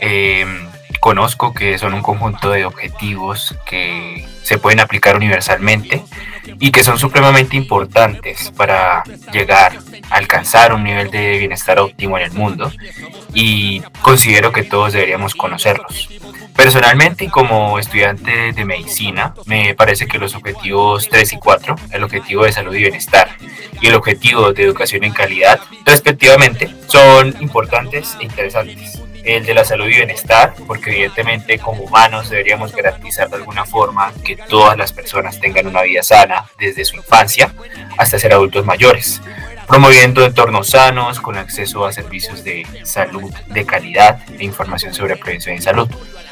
eh, 0.00 0.69
conozco 1.00 1.54
que 1.54 1.78
son 1.78 1.94
un 1.94 2.02
conjunto 2.02 2.50
de 2.50 2.66
objetivos 2.66 3.54
que 3.64 4.26
se 4.42 4.58
pueden 4.58 4.80
aplicar 4.80 5.16
universalmente 5.16 6.04
y 6.58 6.70
que 6.70 6.84
son 6.84 6.98
supremamente 6.98 7.56
importantes 7.56 8.52
para 8.56 9.02
llegar 9.32 9.78
a 10.10 10.16
alcanzar 10.16 10.74
un 10.74 10.84
nivel 10.84 11.10
de 11.10 11.38
bienestar 11.38 11.78
óptimo 11.78 12.18
en 12.18 12.24
el 12.24 12.32
mundo 12.32 12.70
y 13.32 13.80
considero 14.02 14.52
que 14.52 14.62
todos 14.62 14.92
deberíamos 14.92 15.34
conocerlos. 15.34 16.08
Personalmente 16.54 17.24
y 17.24 17.28
como 17.28 17.78
estudiante 17.78 18.52
de 18.52 18.64
medicina, 18.66 19.34
me 19.46 19.74
parece 19.74 20.06
que 20.06 20.18
los 20.18 20.34
objetivos 20.34 21.08
3 21.08 21.32
y 21.32 21.38
4, 21.38 21.76
el 21.92 22.04
objetivo 22.04 22.44
de 22.44 22.52
salud 22.52 22.74
y 22.74 22.80
bienestar 22.80 23.30
y 23.80 23.86
el 23.86 23.94
objetivo 23.94 24.52
de 24.52 24.64
educación 24.64 25.04
en 25.04 25.12
calidad, 25.12 25.58
respectivamente, 25.86 26.68
son 26.88 27.34
importantes 27.40 28.16
e 28.20 28.24
interesantes 28.24 29.00
el 29.24 29.44
de 29.44 29.54
la 29.54 29.64
salud 29.64 29.86
y 29.86 29.96
bienestar, 29.96 30.54
porque 30.66 30.90
evidentemente 30.90 31.58
como 31.58 31.84
humanos 31.84 32.30
deberíamos 32.30 32.72
garantizar 32.72 33.28
de 33.28 33.36
alguna 33.36 33.64
forma 33.64 34.12
que 34.24 34.36
todas 34.36 34.76
las 34.76 34.92
personas 34.92 35.40
tengan 35.40 35.66
una 35.66 35.82
vida 35.82 36.02
sana 36.02 36.46
desde 36.58 36.84
su 36.84 36.96
infancia 36.96 37.52
hasta 37.98 38.18
ser 38.18 38.32
adultos 38.32 38.64
mayores, 38.64 39.20
promoviendo 39.66 40.24
entornos 40.24 40.70
sanos 40.70 41.20
con 41.20 41.36
acceso 41.36 41.84
a 41.84 41.92
servicios 41.92 42.44
de 42.44 42.66
salud 42.84 43.32
de 43.46 43.64
calidad 43.66 44.20
e 44.38 44.44
información 44.44 44.94
sobre 44.94 45.16
prevención 45.16 45.54
y 45.54 45.60
salud. 45.60 45.88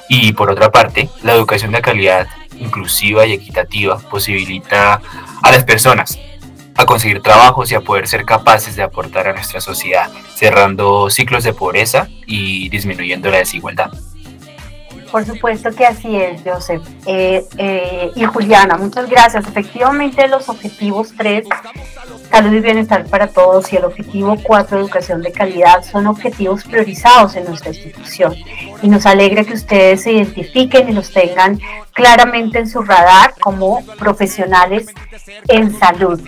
Y 0.09 0.33
por 0.33 0.50
otra 0.50 0.71
parte, 0.71 1.09
la 1.23 1.35
educación 1.35 1.73
de 1.73 1.83
calidad 1.83 2.28
inclusiva 2.59 3.26
y 3.26 3.35
equitativa 3.35 3.99
posibilita 3.99 5.00
a 5.42 5.50
las 5.50 5.64
personas 5.64 6.18
a 6.78 6.87
conseguir 6.87 7.20
trabajos 7.20 7.73
y 7.73 7.75
a 7.75 7.80
poder 7.80 8.06
ser 8.06 8.25
capaces 8.25 8.76
de 8.76 8.85
aportar 8.85 9.26
a 9.26 9.32
nuestra 9.32 9.61
sociedad, 9.61 10.11
cerrando 10.37 11.11
ciclos 11.11 11.42
de 11.42 11.52
pobreza 11.52 12.08
y 12.25 12.68
disminuyendo 12.68 13.30
la 13.30 13.38
desigualdad. 13.38 13.90
Por 15.11 15.25
supuesto 15.25 15.70
que 15.73 15.85
así 15.85 16.14
es, 16.14 16.40
Joseph. 16.44 16.82
Eh, 17.06 17.44
eh, 17.56 18.12
y 18.14 18.25
Juliana, 18.25 18.76
muchas 18.76 19.11
gracias. 19.11 19.44
Efectivamente, 19.49 20.28
los 20.28 20.49
objetivos 20.49 21.12
3, 21.16 21.49
salud 22.30 22.52
y 22.52 22.61
bienestar 22.61 23.04
para 23.06 23.28
todos, 23.28 23.73
y 23.73 23.76
el 23.76 23.85
objetivo 23.85 24.37
4, 24.42 24.78
educación 24.78 25.23
de 25.23 25.32
calidad, 25.32 25.82
son 25.82 26.06
objetivos 26.06 26.64
priorizados 26.64 27.37
en 27.37 27.44
nuestra 27.44 27.70
institución. 27.70 28.35
Y 28.82 28.88
nos 28.88 29.06
alegra 29.06 29.44
que 29.44 29.54
ustedes 29.54 30.02
se 30.02 30.12
identifiquen 30.12 30.88
y 30.88 30.92
los 30.92 31.12
tengan 31.12 31.58
claramente 31.92 32.58
en 32.58 32.68
su 32.68 32.82
radar 32.82 33.35
como 33.40 33.85
profesionales 33.99 34.87
en 35.49 35.76
salud 35.76 36.20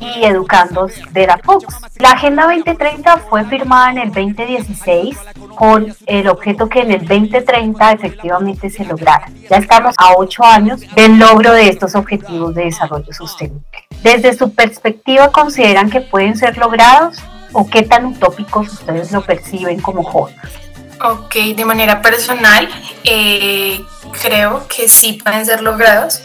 y 0.00 0.24
educandos 0.24 0.92
de 1.12 1.26
la 1.26 1.38
Fox. 1.38 1.66
La 1.98 2.12
Agenda 2.12 2.44
2030 2.44 3.18
fue 3.28 3.44
firmada 3.44 3.90
en 3.90 3.98
el 3.98 4.08
2016 4.08 5.18
con 5.54 5.94
el 6.06 6.28
objeto 6.28 6.68
que 6.68 6.80
en 6.80 6.92
el 6.92 7.06
2030 7.06 7.92
efectivamente 7.92 8.70
se 8.70 8.84
lograra. 8.84 9.30
Ya 9.50 9.58
estamos 9.58 9.94
a 9.98 10.14
ocho 10.16 10.44
años 10.44 10.80
del 10.94 11.18
logro 11.18 11.52
de 11.52 11.68
estos 11.68 11.94
objetivos 11.94 12.54
de 12.54 12.64
desarrollo 12.64 13.12
sostenible. 13.12 13.67
Desde 14.02 14.36
su 14.36 14.52
perspectiva, 14.54 15.30
¿consideran 15.32 15.90
que 15.90 16.00
pueden 16.00 16.36
ser 16.36 16.56
logrados 16.56 17.18
o 17.52 17.68
qué 17.68 17.82
tan 17.82 18.06
utópicos 18.06 18.72
ustedes 18.72 19.10
lo 19.12 19.22
perciben 19.22 19.80
como 19.80 20.04
jóvenes? 20.04 20.40
Ok, 21.02 21.34
de 21.56 21.64
manera 21.64 22.02
personal, 22.02 22.68
eh, 23.04 23.80
creo 24.20 24.66
que 24.66 24.88
sí 24.88 25.14
pueden 25.14 25.46
ser 25.46 25.62
logrados 25.62 26.20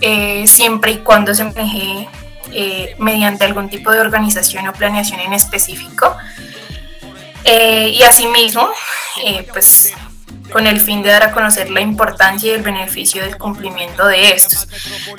eh, 0.00 0.46
siempre 0.46 0.92
y 0.92 0.98
cuando 0.98 1.34
se 1.34 1.44
maneje 1.44 2.08
eh, 2.52 2.94
mediante 2.98 3.44
algún 3.44 3.70
tipo 3.70 3.90
de 3.90 4.00
organización 4.00 4.68
o 4.68 4.72
planeación 4.72 5.20
en 5.20 5.32
específico. 5.32 6.16
Y 7.42 8.02
asimismo, 8.02 8.68
pues 9.52 9.92
con 10.52 10.66
el 10.66 10.80
fin 10.80 11.02
de 11.02 11.10
dar 11.10 11.22
a 11.22 11.32
conocer 11.32 11.70
la 11.70 11.80
importancia 11.80 12.50
y 12.50 12.54
el 12.54 12.62
beneficio 12.62 13.22
del 13.22 13.36
cumplimiento 13.36 14.06
de 14.06 14.32
estos. 14.32 14.68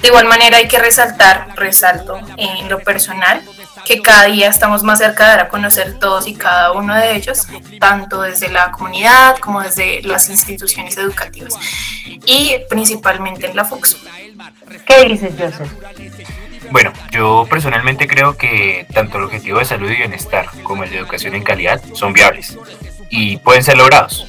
De 0.02 0.08
igual 0.08 0.26
manera 0.26 0.58
hay 0.58 0.68
que 0.68 0.80
resaltar, 0.80 1.56
resalto 1.56 2.20
en 2.38 2.70
lo 2.70 2.80
personal, 2.80 3.42
que 3.86 4.02
cada 4.02 4.26
día 4.26 4.48
estamos 4.48 4.84
más 4.84 5.00
cerca 5.00 5.24
de 5.26 5.30
dar 5.32 5.40
a 5.42 5.50
conocer 5.50 6.00
todos 6.00 6.28
y 6.28 6.36
cada 6.36 6.72
uno 6.74 6.96
de 6.96 7.16
ellos, 7.16 7.48
tanto 7.80 8.22
desde 8.22 8.50
la 8.50 8.72
comunidad 8.72 9.38
como 9.38 9.62
desde 9.62 10.02
las 10.04 10.30
instituciones 10.30 10.98
educativas 10.98 11.56
y 12.26 12.58
principalmente 12.70 13.48
en 13.48 13.56
la 13.56 13.66
FUX. 13.66 13.98
¿Qué 14.86 15.06
dices, 15.06 15.34
Joseph? 15.38 15.72
Bueno, 16.72 16.94
yo 17.12 17.46
personalmente 17.50 18.08
creo 18.08 18.38
que 18.38 18.88
tanto 18.94 19.18
el 19.18 19.26
objetivo 19.26 19.60
de 19.60 19.66
salud 19.66 19.90
y 19.92 19.96
bienestar 19.96 20.48
como 20.64 20.84
el 20.84 20.90
de 20.90 21.00
educación 21.00 21.36
en 21.36 21.44
calidad 21.44 21.82
son 21.94 22.14
viables 22.14 22.58
y 23.10 23.38
pueden 23.38 23.64
ser 23.64 23.78
logrados. 23.78 24.26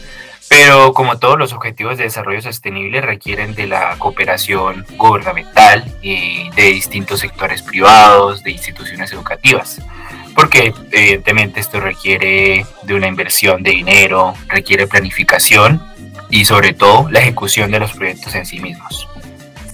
Pero 0.52 0.92
como 0.92 1.16
todos 1.16 1.38
los 1.38 1.54
objetivos 1.54 1.97
de 1.97 2.04
desarrollo 2.04 2.42
sostenible 2.42 3.00
requieren 3.00 3.54
de 3.54 3.66
la 3.66 3.97
cooperación 3.97 4.85
gubernamental 4.99 5.82
y 6.02 6.50
de 6.50 6.64
distintos 6.64 7.21
sectores 7.21 7.62
privados, 7.62 8.42
de 8.42 8.50
instituciones 8.50 9.11
educativas. 9.14 9.80
Porque 10.35 10.75
evidentemente 10.90 11.59
esto 11.59 11.80
requiere 11.80 12.66
de 12.82 12.94
una 12.94 13.06
inversión 13.06 13.62
de 13.62 13.71
dinero, 13.71 14.35
requiere 14.49 14.87
planificación 14.87 15.82
y 16.28 16.44
sobre 16.44 16.75
todo 16.75 17.11
la 17.11 17.21
ejecución 17.21 17.71
de 17.71 17.80
los 17.80 17.94
proyectos 17.94 18.35
en 18.35 18.44
sí 18.44 18.61
mismos. 18.61 19.09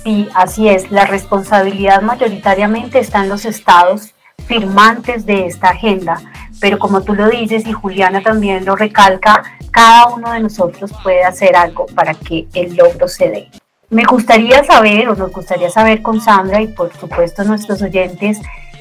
Sí, 0.04 0.28
así 0.32 0.68
es. 0.68 0.92
La 0.92 1.06
responsabilidad 1.06 2.02
mayoritariamente 2.02 3.00
está 3.00 3.24
en 3.24 3.30
los 3.30 3.46
estados 3.46 4.14
firmantes 4.46 5.26
de 5.26 5.46
esta 5.46 5.70
agenda, 5.70 6.20
pero 6.60 6.78
como 6.78 7.02
tú 7.02 7.14
lo 7.14 7.28
dices 7.28 7.66
y 7.66 7.72
Juliana 7.72 8.22
también 8.22 8.64
lo 8.64 8.76
recalca, 8.76 9.42
cada 9.70 10.08
uno 10.08 10.32
de 10.32 10.40
nosotros 10.40 10.92
puede 11.02 11.24
hacer 11.24 11.56
algo 11.56 11.86
para 11.86 12.14
que 12.14 12.46
el 12.54 12.76
logro 12.76 13.08
se 13.08 13.28
dé. 13.28 13.48
Me 13.90 14.04
gustaría 14.04 14.62
saber, 14.64 15.08
o 15.08 15.14
nos 15.14 15.32
gustaría 15.32 15.70
saber 15.70 16.02
con 16.02 16.20
Sandra 16.20 16.60
y 16.60 16.68
por 16.68 16.92
supuesto 16.94 17.44
nuestros 17.44 17.80
oyentes, 17.82 18.38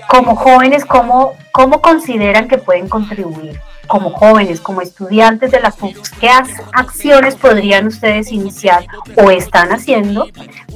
como 0.09 0.35
jóvenes, 0.35 0.85
cómo, 0.85 1.33
cómo 1.51 1.81
consideran 1.81 2.47
que 2.47 2.57
pueden 2.57 2.89
contribuir 2.89 3.59
como 3.87 4.11
jóvenes, 4.11 4.59
como 4.61 4.81
estudiantes 4.81 5.51
de 5.51 5.59
la 5.59 5.71
FUCS, 5.71 6.11
¿qué 6.19 6.29
acciones 6.73 7.35
podrían 7.35 7.87
ustedes 7.87 8.31
iniciar 8.31 8.85
o 9.15 9.31
están 9.31 9.71
haciendo 9.71 10.27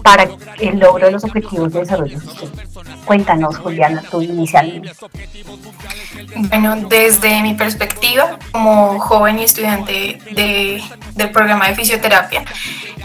para 0.03 0.27
el 0.59 0.79
logro 0.79 1.05
de 1.05 1.11
los 1.11 1.23
objetivos 1.23 1.73
de 1.73 1.81
desarrollo 1.81 2.19
sostenible? 2.19 2.63
Cuéntanos, 3.05 3.57
Juliana, 3.57 4.03
tú 4.09 4.21
inicialmente. 4.21 4.91
Bueno, 6.49 6.75
desde 6.87 7.41
mi 7.41 7.53
perspectiva, 7.53 8.37
como 8.51 8.99
joven 8.99 9.39
y 9.39 9.43
estudiante 9.43 10.19
de, 10.31 10.81
del 11.15 11.31
programa 11.31 11.67
de 11.67 11.75
fisioterapia, 11.75 12.43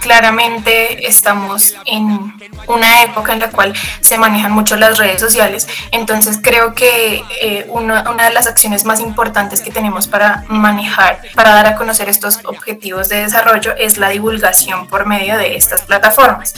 claramente 0.00 1.06
estamos 1.06 1.74
en 1.84 2.32
una 2.66 3.02
época 3.02 3.32
en 3.32 3.40
la 3.40 3.50
cual 3.50 3.74
se 4.00 4.18
manejan 4.18 4.52
mucho 4.52 4.76
las 4.76 4.98
redes 4.98 5.20
sociales, 5.20 5.68
entonces 5.90 6.38
creo 6.42 6.74
que 6.74 7.22
eh, 7.40 7.66
una, 7.68 8.10
una 8.10 8.24
de 8.24 8.34
las 8.34 8.46
acciones 8.46 8.84
más 8.84 9.00
importantes 9.00 9.60
que 9.60 9.70
tenemos 9.70 10.06
para 10.08 10.44
manejar, 10.48 11.20
para 11.34 11.50
dar 11.50 11.66
a 11.66 11.76
conocer 11.76 12.08
estos 12.08 12.40
objetivos 12.44 13.08
de 13.08 13.22
desarrollo 13.22 13.74
es 13.76 13.98
la 13.98 14.08
divulgación 14.08 14.86
por 14.86 15.06
medio 15.06 15.36
de 15.36 15.56
estas 15.56 15.82
plataformas, 15.82 16.54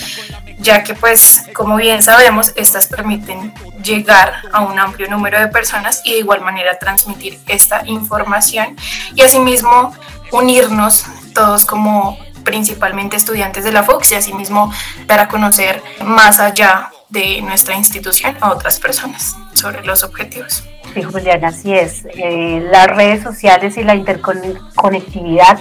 ya 0.59 0.83
que 0.83 0.95
pues 0.95 1.43
como 1.55 1.77
bien 1.77 2.03
sabemos, 2.03 2.53
estas 2.57 2.87
permiten 2.87 3.53
llegar 3.83 4.43
a 4.53 4.61
un 4.61 4.79
amplio 4.79 5.09
número 5.09 5.39
de 5.39 5.49
personas 5.49 6.03
y 6.05 6.13
de 6.13 6.19
igual 6.19 6.41
manera 6.41 6.79
transmitir 6.79 7.39
esta 7.47 7.83
información 7.87 8.77
y 9.15 9.23
asimismo 9.23 9.95
unirnos 10.31 11.07
todos 11.35 11.65
como 11.65 12.19
principalmente 12.49 13.15
estudiantes 13.15 13.63
de 13.63 13.73
la 13.73 13.83
FOX 13.83 14.13
y 14.13 14.15
asimismo 14.15 14.73
dar 15.07 15.21
a 15.21 15.29
conocer 15.29 15.83
más 16.03 16.41
allá 16.41 16.91
de 17.11 17.43
nuestra 17.43 17.77
institución 17.77 18.39
a 18.41 18.53
otras 18.53 18.81
personas 18.81 19.37
sobre 19.53 19.85
los 19.85 20.03
objetivos. 20.03 20.65
Sí, 20.95 21.03
Julián, 21.03 21.45
así 21.45 21.75
es. 21.75 22.07
Eh, 22.15 22.67
las 22.73 22.87
redes 22.87 23.23
sociales 23.23 23.77
y 23.77 23.85
la 23.85 23.95
interconectividad 23.95 25.59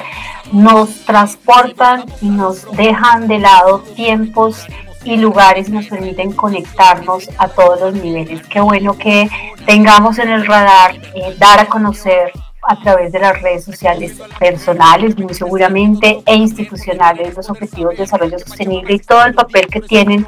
nos 0.53 1.03
transportan 1.03 2.05
y 2.21 2.29
nos 2.29 2.71
dejan 2.77 3.27
de 3.27 3.39
lado 3.39 3.79
tiempos 3.97 4.65
y 5.03 5.17
lugares, 5.17 5.69
nos 5.69 5.87
permiten 5.87 6.31
conectarnos 6.31 7.29
a 7.37 7.49
todos 7.49 7.81
los 7.81 7.93
niveles. 7.95 8.47
Qué 8.47 8.61
bueno 8.61 8.97
que 8.97 9.29
tengamos 9.65 10.19
en 10.19 10.29
el 10.29 10.45
radar 10.45 10.95
eh, 11.15 11.35
dar 11.37 11.59
a 11.59 11.65
conocer 11.65 12.31
a 12.67 12.75
través 12.75 13.13
de 13.13 13.19
las 13.19 13.41
redes 13.41 13.63
sociales 13.63 14.17
personales, 14.37 15.17
muy 15.17 15.33
seguramente, 15.33 16.21
e 16.25 16.35
institucionales, 16.35 17.35
los 17.35 17.49
objetivos 17.49 17.91
de 17.91 18.03
desarrollo 18.03 18.37
sostenible 18.37 18.95
y 18.95 18.99
todo 18.99 19.25
el 19.25 19.33
papel 19.33 19.67
que 19.67 19.79
tienen 19.79 20.25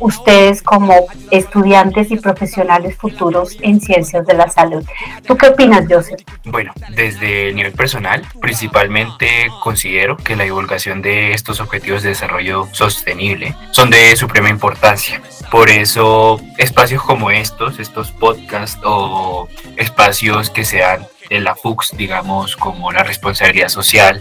ustedes 0.00 0.62
como 0.62 1.06
estudiantes 1.30 2.10
y 2.10 2.16
profesionales 2.16 2.96
futuros 2.96 3.58
en 3.60 3.80
ciencias 3.80 4.26
de 4.26 4.34
la 4.34 4.48
salud. 4.48 4.82
¿Tú 5.26 5.36
qué 5.36 5.48
opinas, 5.48 5.84
Joseph? 5.88 6.20
Bueno, 6.44 6.72
desde 6.96 7.50
el 7.50 7.56
nivel 7.56 7.72
personal, 7.72 8.22
principalmente 8.40 9.50
considero 9.62 10.16
que 10.16 10.34
la 10.34 10.44
divulgación 10.44 11.02
de 11.02 11.34
estos 11.34 11.60
objetivos 11.60 12.02
de 12.02 12.10
desarrollo 12.10 12.68
sostenible 12.72 13.54
son 13.70 13.90
de 13.90 14.16
suprema 14.16 14.48
importancia. 14.48 15.20
Por 15.50 15.68
eso, 15.68 16.40
espacios 16.56 17.02
como 17.02 17.30
estos, 17.30 17.78
estos 17.78 18.10
podcasts 18.12 18.80
o 18.82 19.48
espacios 19.76 20.48
que 20.48 20.64
sean 20.64 21.06
de 21.32 21.40
la 21.40 21.54
FUX, 21.54 21.96
digamos, 21.96 22.56
como 22.56 22.92
la 22.92 23.02
responsabilidad 23.02 23.68
social 23.68 24.20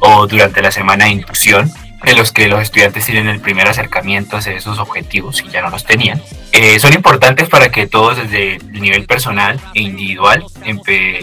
o 0.00 0.26
durante 0.26 0.60
la 0.62 0.70
semana 0.70 1.06
de 1.06 1.12
inclusión, 1.12 1.72
en 2.04 2.16
los 2.16 2.32
que 2.32 2.46
los 2.46 2.62
estudiantes 2.62 3.04
tienen 3.06 3.28
el 3.28 3.40
primer 3.40 3.66
acercamiento 3.66 4.36
hacia 4.36 4.52
esos 4.52 4.78
objetivos 4.78 5.42
y 5.44 5.48
ya 5.50 5.62
no 5.62 5.70
los 5.70 5.84
tenían, 5.84 6.22
eh, 6.52 6.78
son 6.78 6.94
importantes 6.94 7.48
para 7.48 7.70
que 7.70 7.86
todos 7.86 8.16
desde 8.16 8.56
el 8.56 8.80
nivel 8.80 9.04
personal 9.04 9.60
e 9.74 9.82
individual 9.82 10.44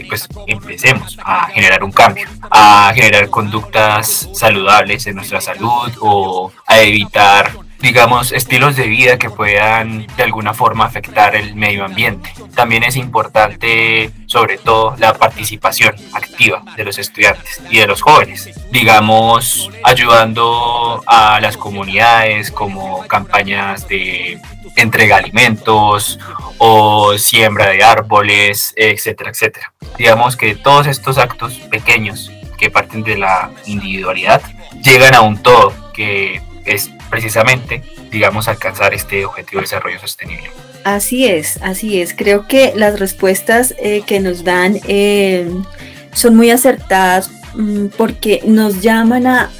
pues 0.10 0.28
empecemos 0.48 1.18
a 1.24 1.48
generar 1.48 1.84
un 1.84 1.92
cambio, 1.92 2.28
a 2.52 2.92
generar 2.94 3.30
conductas 3.30 4.30
saludables 4.34 5.08
en 5.08 5.16
nuestra 5.16 5.40
salud 5.40 5.92
o 6.02 6.52
a 6.68 6.82
evitar 6.82 7.52
digamos, 7.80 8.32
estilos 8.32 8.76
de 8.76 8.88
vida 8.88 9.18
que 9.18 9.30
puedan 9.30 10.08
de 10.16 10.24
alguna 10.24 10.54
forma 10.54 10.86
afectar 10.86 11.36
el 11.36 11.56
medio 11.56 11.86
ambiente. 11.86 12.34
También 12.56 12.84
es 12.84 12.96
importante, 12.96 14.12
sobre 14.26 14.58
todo, 14.58 14.96
la 14.98 15.14
participación 15.14 15.96
activa 16.14 16.64
de 16.76 16.84
los 16.84 16.98
estudiantes 16.98 17.62
y 17.70 17.80
de 17.80 17.88
los 17.88 18.02
jóvenes, 18.02 18.50
digamos, 18.72 19.70
ayudando 19.84 21.04
a 21.06 21.40
las 21.42 21.58
comunidades 21.58 22.52
como 22.52 23.06
campañas 23.08 23.88
de 23.88 24.40
entrega 24.76 25.18
alimentos 25.18 26.20
o 26.58 27.18
siembra 27.18 27.70
de 27.70 27.84
árboles, 27.84 28.74
etcétera, 28.76 29.32
etcétera. 29.32 29.74
Digamos 29.98 30.36
que 30.36 30.56
todos 30.56 30.88
estos 30.88 31.18
actos 31.18 31.54
pequeños 31.72 32.32
que 32.58 32.70
parten 32.70 33.04
de 33.04 33.18
la 33.18 33.52
individualidad 33.66 34.42
llegan 34.84 35.14
a 35.14 35.22
un 35.22 35.42
todo 35.42 35.74
que 35.94 36.42
es 36.66 36.90
precisamente, 37.10 37.82
digamos, 38.12 38.48
alcanzar 38.48 38.94
este 38.94 39.26
objetivo 39.26 39.62
de 39.62 39.66
desarrollo 39.66 40.00
sostenible. 40.00 40.50
Así 40.84 41.26
es, 41.26 41.60
así 41.62 42.02
es. 42.02 42.14
Creo 42.14 42.48
que 42.48 42.74
las 42.76 43.00
respuestas 43.00 43.74
eh, 43.80 44.04
que 44.06 44.20
nos 44.20 44.44
dan 44.44 44.80
eh, 44.88 45.50
son 46.14 46.36
muy 46.36 46.52
acertadas 46.52 47.32
mm, 47.56 47.88
porque 47.98 48.42
nos 48.46 48.82
llaman 48.82 49.28
a, 49.28 49.52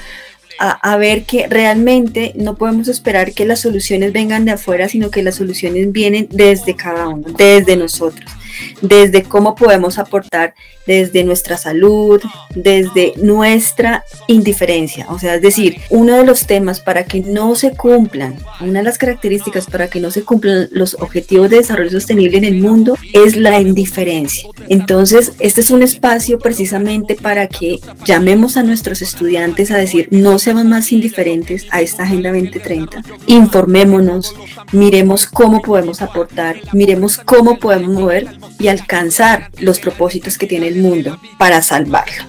a, 0.60 0.98
ver 0.98 1.24
que 1.24 1.48
realmente 1.48 2.32
no 2.36 2.56
podemos 2.56 2.88
esperar 2.88 3.34
que 3.34 3.46
las 3.46 3.60
soluciones 3.62 4.14
vengan 4.14 4.46
de 4.46 4.52
afuera, 4.52 4.88
sino 4.88 5.10
que 5.10 5.24
las 5.24 5.36
soluciones 5.36 5.92
vienen 5.92 6.28
desde 6.32 6.76
cada 6.76 7.08
uno, 7.08 7.28
desde 7.36 7.76
nosotros 7.76 8.32
desde 8.82 9.24
cómo 9.24 9.56
podemos 9.56 9.98
aportar 9.98 10.54
desde 10.86 11.24
nuestra 11.24 11.58
salud, 11.58 12.22
desde 12.54 13.14
nuestra 13.18 14.04
indiferencia. 14.28 15.08
O 15.10 15.20
sea, 15.20 15.36
es 15.36 15.42
decir, 15.42 15.78
uno 15.90 16.18
de 16.18 16.26
los 16.26 16.46
temas 16.46 16.80
para 16.80 17.06
que 17.06 17.22
no 17.22 17.56
se 17.56 17.72
cumplan, 17.72 18.38
una 18.62 18.80
de 18.80 18.86
las 18.86 18.98
características 18.98 19.66
para 19.66 19.90
que 19.90 20.00
no 20.00 20.12
se 20.12 20.24
cumplan 20.24 20.70
los 20.72 20.96
objetivos 20.96 21.50
de 21.50 21.58
desarrollo 21.58 21.92
sostenible 21.92 22.38
en 22.38 22.46
el 22.46 22.62
mundo 22.62 22.98
es 23.14 23.36
la 23.36 23.60
indiferencia. 23.60 24.50
Entonces, 24.70 25.34
este 25.40 25.62
es 25.62 25.72
un 25.72 25.84
espacio 25.84 26.40
precisamente 26.40 27.16
para 27.16 27.48
que 27.48 27.80
llamemos 28.06 28.58
a 28.58 28.64
nuestros 28.64 29.02
estudiantes 29.02 29.72
a 29.72 29.78
decir, 29.78 30.08
no 30.12 30.40
seamos 30.40 30.66
más 30.66 30.92
indiferentes 30.92 31.66
a 31.72 31.82
esta 31.82 32.04
Agenda 32.04 32.32
2030, 32.32 33.02
informémonos, 33.28 34.36
miremos 34.72 35.26
cómo 35.26 35.62
podemos 35.62 36.02
aportar, 36.02 36.58
miremos 36.74 37.18
cómo 37.18 37.58
podemos 37.58 37.94
mover 37.94 38.28
y 38.60 38.68
alcanzar 38.68 39.50
los 39.60 39.80
propósitos 39.80 40.38
que 40.38 40.48
tiene 40.48 40.68
el 40.68 40.76
mundo 40.76 41.20
para 41.38 41.62
salvarlo. 41.62 42.24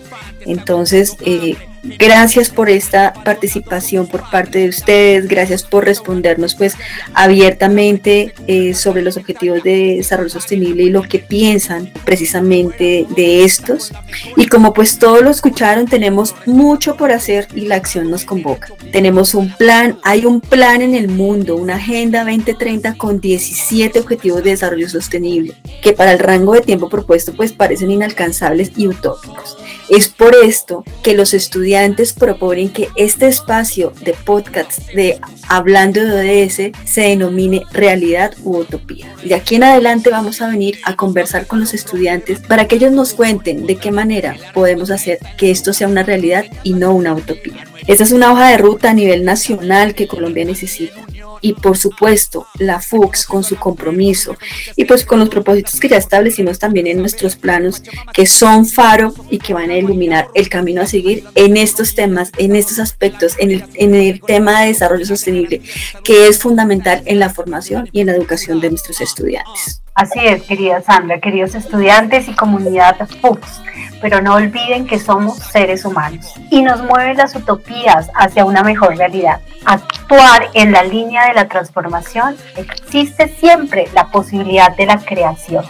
Entonces, 0.45 1.17
eh, 1.21 1.57
Gracias 1.99 2.51
por 2.51 2.69
esta 2.69 3.13
participación 3.13 4.07
por 4.07 4.29
parte 4.31 4.59
de 4.59 4.69
ustedes, 4.69 5.29
gracias 5.29 5.63
por 5.63 5.85
respondernos 5.85 6.55
pues 6.55 6.75
abiertamente 7.15 8.35
eh, 8.47 8.75
sobre 8.75 9.03
los 9.03 9.17
objetivos 9.17 9.63
de 9.63 9.97
desarrollo 9.97 10.31
sostenible 10.31 10.85
y 10.85 10.91
lo 10.91 11.03
que 11.03 11.19
piensan 11.19 11.91
precisamente 12.05 13.07
de 13.15 13.45
estos. 13.45 13.93
Y 14.37 14.47
como 14.47 14.73
pues 14.73 14.99
todos 14.99 15.23
lo 15.23 15.31
escucharon, 15.31 15.87
tenemos 15.87 16.35
mucho 16.45 16.97
por 16.97 17.13
hacer 17.13 17.47
y 17.55 17.63
la 17.63 17.77
acción 17.77 18.11
nos 18.11 18.25
convoca. 18.25 18.69
Tenemos 18.93 19.35
un 19.35 19.55
plan, 19.55 19.99
hay 20.03 20.27
un 20.27 20.41
plan 20.41 20.83
en 20.83 20.95
el 20.95 21.09
mundo, 21.09 21.57
una 21.57 21.77
Agenda 21.77 22.25
2030 22.25 22.95
con 22.95 23.21
17 23.21 24.01
objetivos 24.01 24.43
de 24.43 24.51
desarrollo 24.51 24.89
sostenible, 24.89 25.55
que 25.83 25.93
para 25.93 26.13
el 26.13 26.19
rango 26.19 26.55
de 26.55 26.63
tiempo 26.63 26.89
propuesto 26.89 27.33
pues 27.35 27.53
parecen 27.53 27.91
inalcanzables 27.91 28.73
y 28.77 28.89
utópicos. 28.89 29.57
Es 29.89 30.09
por 30.09 30.35
esto 30.35 30.83
que 31.03 31.15
los 31.15 31.33
estudiantes 31.33 31.76
proponen 32.19 32.71
que 32.71 32.89
este 32.97 33.27
espacio 33.27 33.93
de 34.03 34.15
podcast 34.15 34.89
de 34.93 35.19
Hablando 35.49 36.03
de 36.03 36.43
ODS 36.45 36.77
se 36.85 37.01
denomine 37.03 37.63
realidad 37.73 38.35
u 38.43 38.57
utopía. 38.59 39.15
De 39.25 39.35
aquí 39.35 39.57
en 39.57 39.65
adelante 39.65 40.11
vamos 40.11 40.41
a 40.43 40.49
venir 40.49 40.79
a 40.85 40.97
conversar 40.97 41.47
con 41.47 41.61
los 41.61 41.75
estudiantes 41.75 42.41
para 42.41 42.67
que 42.67 42.77
ellos 42.77 42.93
nos 42.93 43.15
cuenten 43.15 43.67
de 43.67 43.77
qué 43.77 43.93
manera 43.93 44.37
podemos 44.55 44.91
hacer 44.91 45.19
que 45.37 45.51
esto 45.51 45.73
sea 45.73 45.89
una 45.89 46.03
realidad 46.03 46.45
y 46.63 46.73
no 46.73 46.95
una 46.95 47.15
utopía. 47.15 47.65
Esta 47.87 48.05
es 48.05 48.13
una 48.13 48.33
hoja 48.33 48.51
de 48.51 48.59
ruta 48.59 48.91
a 48.91 48.95
nivel 48.95 49.25
nacional 49.25 49.95
que 49.95 50.09
Colombia 50.09 50.45
necesita 50.45 51.07
y 51.41 51.55
por 51.55 51.77
supuesto 51.77 52.47
la 52.59 52.81
FUX 52.81 53.27
con 53.27 53.45
su 53.45 53.57
compromiso 53.57 54.37
y 54.77 54.85
pues 54.85 55.05
con 55.05 55.21
los 55.21 55.29
propósitos 55.29 55.79
que 55.81 55.89
ya 55.89 55.97
establecimos 55.97 56.59
también 56.59 56.87
en 56.87 56.99
nuestros 56.99 57.37
planos 57.37 57.83
que 58.13 58.27
son 58.27 58.67
faro 58.67 59.15
y 59.31 59.39
que 59.39 59.55
van 59.55 59.71
a 59.71 59.77
iluminar 59.77 60.29
el 60.35 60.49
camino 60.49 60.83
a 60.83 60.87
seguir 60.87 61.25
en 61.35 61.57
estos 61.57 61.95
temas, 61.95 62.31
en 62.37 62.57
estos 62.57 62.79
aspectos, 62.79 63.35
en 63.39 63.51
el, 63.51 63.65
en 63.75 63.95
el 63.95 64.21
tema 64.21 64.61
de 64.61 64.69
desarrollo 64.69 65.07
sostenible 65.07 65.63
que 66.05 66.29
es 66.29 66.39
fundamental 66.39 67.03
en 67.07 67.19
la 67.19 67.31
formación 67.31 67.89
y 67.93 68.01
en 68.01 68.09
la 68.09 68.15
educación 68.15 68.61
de 68.61 68.71
nuestros 68.71 69.01
estudiantes. 69.01 69.83
Así 69.97 70.21
es, 70.21 70.43
querida 70.43 70.83
Sandra, 70.83 71.21
queridos 71.21 71.55
estudiantes 71.55 72.29
y 72.29 72.35
comunidad 72.35 72.99
FUX, 73.23 73.63
pero 74.03 74.21
no 74.21 74.35
olviden 74.35 74.87
que 74.87 74.99
somos 74.99 75.39
seres 75.39 75.87
humanos 75.87 76.35
y 76.51 76.61
nos 76.61 76.83
mueven 76.83 77.17
las 77.17 77.35
utopías 77.35 78.11
hacia 78.15 78.45
una 78.45 78.63
mejor 78.63 78.99
realidad. 78.99 79.41
Actuar 79.65 80.51
en 80.53 80.73
la 80.73 80.83
línea 80.83 81.29
de 81.29 81.33
la 81.33 81.49
transformación 81.49 82.37
existe 82.57 83.29
siempre 83.29 83.89
la 83.95 84.09
posibilidad 84.09 84.77
de 84.77 84.85
la 84.85 84.99
creación. 84.99 85.65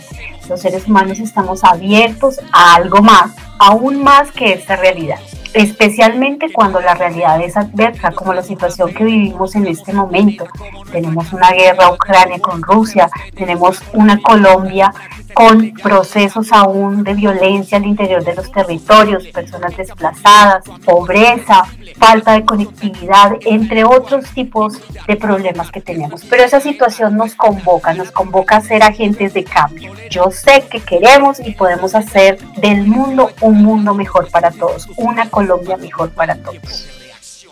Los 0.48 0.60
seres 0.60 0.86
humanos 0.86 1.18
estamos 1.18 1.64
abiertos 1.64 2.40
a 2.52 2.76
algo 2.76 3.02
más, 3.02 3.32
aún 3.58 4.02
más 4.02 4.30
que 4.32 4.52
esta 4.52 4.76
realidad 4.76 5.18
especialmente 5.56 6.52
cuando 6.52 6.82
la 6.82 6.94
realidad 6.94 7.40
es 7.40 7.56
adversa, 7.56 8.12
como 8.12 8.34
la 8.34 8.42
situación 8.42 8.92
que 8.92 9.04
vivimos 9.04 9.54
en 9.56 9.66
este 9.66 9.90
momento. 9.94 10.44
Tenemos 10.92 11.32
una 11.32 11.50
guerra 11.50 11.90
Ucrania 11.90 12.38
con 12.40 12.62
Rusia, 12.62 13.08
tenemos 13.34 13.82
una 13.94 14.20
Colombia 14.20 14.92
con 15.36 15.70
procesos 15.82 16.50
aún 16.50 17.04
de 17.04 17.12
violencia 17.12 17.76
al 17.76 17.84
interior 17.84 18.24
de 18.24 18.34
los 18.34 18.50
territorios, 18.50 19.26
personas 19.26 19.76
desplazadas, 19.76 20.64
pobreza, 20.82 21.62
falta 21.98 22.32
de 22.32 22.46
conectividad, 22.46 23.32
entre 23.42 23.84
otros 23.84 24.24
tipos 24.30 24.80
de 25.06 25.14
problemas 25.16 25.70
que 25.70 25.82
tenemos. 25.82 26.24
Pero 26.24 26.42
esa 26.42 26.58
situación 26.58 27.18
nos 27.18 27.34
convoca, 27.34 27.92
nos 27.92 28.10
convoca 28.10 28.56
a 28.56 28.60
ser 28.62 28.82
agentes 28.82 29.34
de 29.34 29.44
cambio. 29.44 29.92
Yo 30.08 30.30
sé 30.30 30.64
que 30.70 30.80
queremos 30.80 31.38
y 31.38 31.52
podemos 31.52 31.94
hacer 31.94 32.38
del 32.56 32.86
mundo 32.86 33.30
un 33.42 33.62
mundo 33.62 33.92
mejor 33.92 34.30
para 34.30 34.50
todos, 34.50 34.88
una 34.96 35.28
Colombia 35.28 35.76
mejor 35.76 36.12
para 36.12 36.36
todos. 36.36 36.88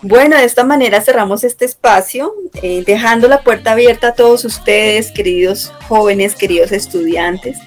Bueno, 0.01 0.39
de 0.39 0.45
esta 0.45 0.65
manera 0.65 1.03
cerramos 1.03 1.45
este 1.45 1.67
espacio, 1.67 2.33
eh, 2.63 2.83
dejando 2.87 3.29
la 3.29 3.43
puerta 3.43 3.73
abierta 3.73 4.09
a 4.09 4.15
todos 4.15 4.47
ustedes, 4.47 5.11
queridos 5.11 5.71
jóvenes, 5.87 6.35
queridos 6.35 6.73
estudiantes. 6.73 7.59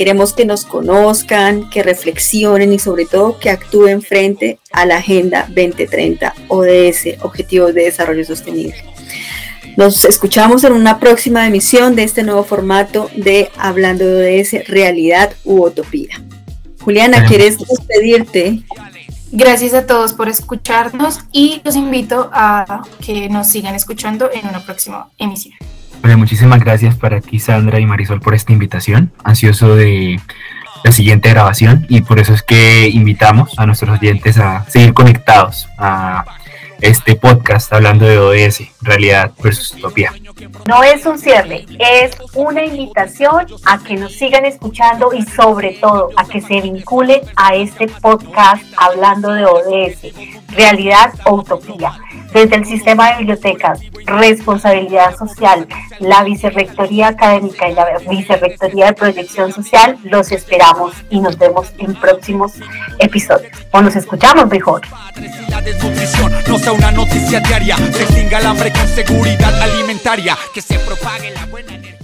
Queremos 0.00 0.32
que 0.32 0.46
nos 0.46 0.64
conozcan, 0.64 1.68
que 1.68 1.82
reflexionen 1.82 2.72
y 2.72 2.78
sobre 2.78 3.04
todo 3.04 3.38
que 3.38 3.50
actúen 3.50 4.00
frente 4.00 4.58
a 4.72 4.86
la 4.86 4.96
Agenda 4.96 5.44
2030 5.48 6.34
ODS, 6.48 7.20
Objetivos 7.20 7.74
de 7.74 7.82
Desarrollo 7.82 8.24
Sostenible. 8.24 8.82
Nos 9.76 10.06
escuchamos 10.06 10.64
en 10.64 10.72
una 10.72 10.98
próxima 11.00 11.46
emisión 11.46 11.96
de 11.96 12.04
este 12.04 12.22
nuevo 12.22 12.44
formato 12.44 13.10
de 13.14 13.50
Hablando 13.58 14.06
de 14.06 14.40
ODS, 14.40 14.66
Realidad 14.66 15.34
u 15.44 15.66
Utopía. 15.66 16.18
Juliana, 16.82 17.26
¿quieres 17.26 17.58
despedirte? 17.58 18.62
Gracias 19.32 19.74
a 19.74 19.84
todos 19.84 20.14
por 20.14 20.30
escucharnos 20.30 21.18
y 21.30 21.60
los 21.62 21.76
invito 21.76 22.30
a 22.32 22.84
que 23.04 23.28
nos 23.28 23.48
sigan 23.48 23.74
escuchando 23.74 24.30
en 24.32 24.48
una 24.48 24.64
próxima 24.64 25.10
emisión. 25.18 25.56
Bueno, 26.00 26.18
muchísimas 26.18 26.60
gracias 26.60 26.94
para 26.94 27.20
ti, 27.20 27.38
Sandra 27.38 27.78
y 27.78 27.86
Marisol, 27.86 28.20
por 28.20 28.34
esta 28.34 28.52
invitación. 28.52 29.12
Ansioso 29.22 29.76
de 29.76 30.18
la 30.82 30.92
siguiente 30.92 31.28
grabación 31.28 31.84
y 31.88 32.00
por 32.00 32.18
eso 32.18 32.32
es 32.32 32.42
que 32.42 32.88
invitamos 32.88 33.58
a 33.58 33.66
nuestros 33.66 33.98
oyentes 33.98 34.38
a 34.38 34.64
seguir 34.68 34.94
conectados 34.94 35.68
a 35.76 36.24
este 36.80 37.14
podcast 37.14 37.72
hablando 37.72 38.06
de 38.06 38.18
ODS, 38.18 38.62
realidad 38.80 39.32
versus 39.42 39.74
utopía. 39.74 40.12
No 40.66 40.82
es 40.82 41.04
un 41.04 41.18
cierre, 41.18 41.66
es 41.78 42.16
una 42.34 42.64
invitación 42.64 43.46
a 43.66 43.78
que 43.78 43.96
nos 43.96 44.12
sigan 44.12 44.46
escuchando 44.46 45.12
y 45.12 45.22
sobre 45.22 45.74
todo 45.74 46.10
a 46.16 46.24
que 46.24 46.40
se 46.40 46.60
vinculen 46.60 47.20
a 47.36 47.54
este 47.54 47.86
podcast 47.86 48.64
hablando 48.76 49.32
de 49.32 49.44
ODS, 49.44 50.39
realidad 50.52 51.12
o 51.24 51.36
utopía 51.36 51.92
desde 52.32 52.56
el 52.56 52.64
sistema 52.64 53.10
de 53.10 53.18
bibliotecas, 53.18 53.80
responsabilidad 54.06 55.16
social, 55.16 55.66
la 55.98 56.22
vicerrectoría 56.22 57.08
académica 57.08 57.68
y 57.68 57.74
la 57.74 57.86
vicerrectoría 58.08 58.86
de 58.86 58.92
proyección 58.92 59.52
social, 59.52 59.98
los 60.04 60.30
esperamos 60.30 60.94
y 61.10 61.20
nos 61.20 61.36
vemos 61.38 61.72
en 61.78 61.94
próximos 61.94 62.52
episodios. 62.98 63.52
O 63.72 63.80
nos 63.80 63.96
escuchamos 63.96 64.48
mejor. 64.48 64.82
La 65.48 65.60
desnutrición 65.60 66.32
no 66.48 66.58
sea 66.58 66.72
una 66.72 66.92
noticia 66.92 67.40
diaria, 67.40 67.76
se 67.76 68.26
el 68.26 68.46
hambre 68.46 68.72
con 68.72 68.86
seguridad 68.86 69.62
alimentaria, 69.62 70.36
que 70.54 70.62
se 70.62 70.78
propague 70.78 71.30
la 71.30 71.46
buena 71.46 71.74
energía. 71.74 71.99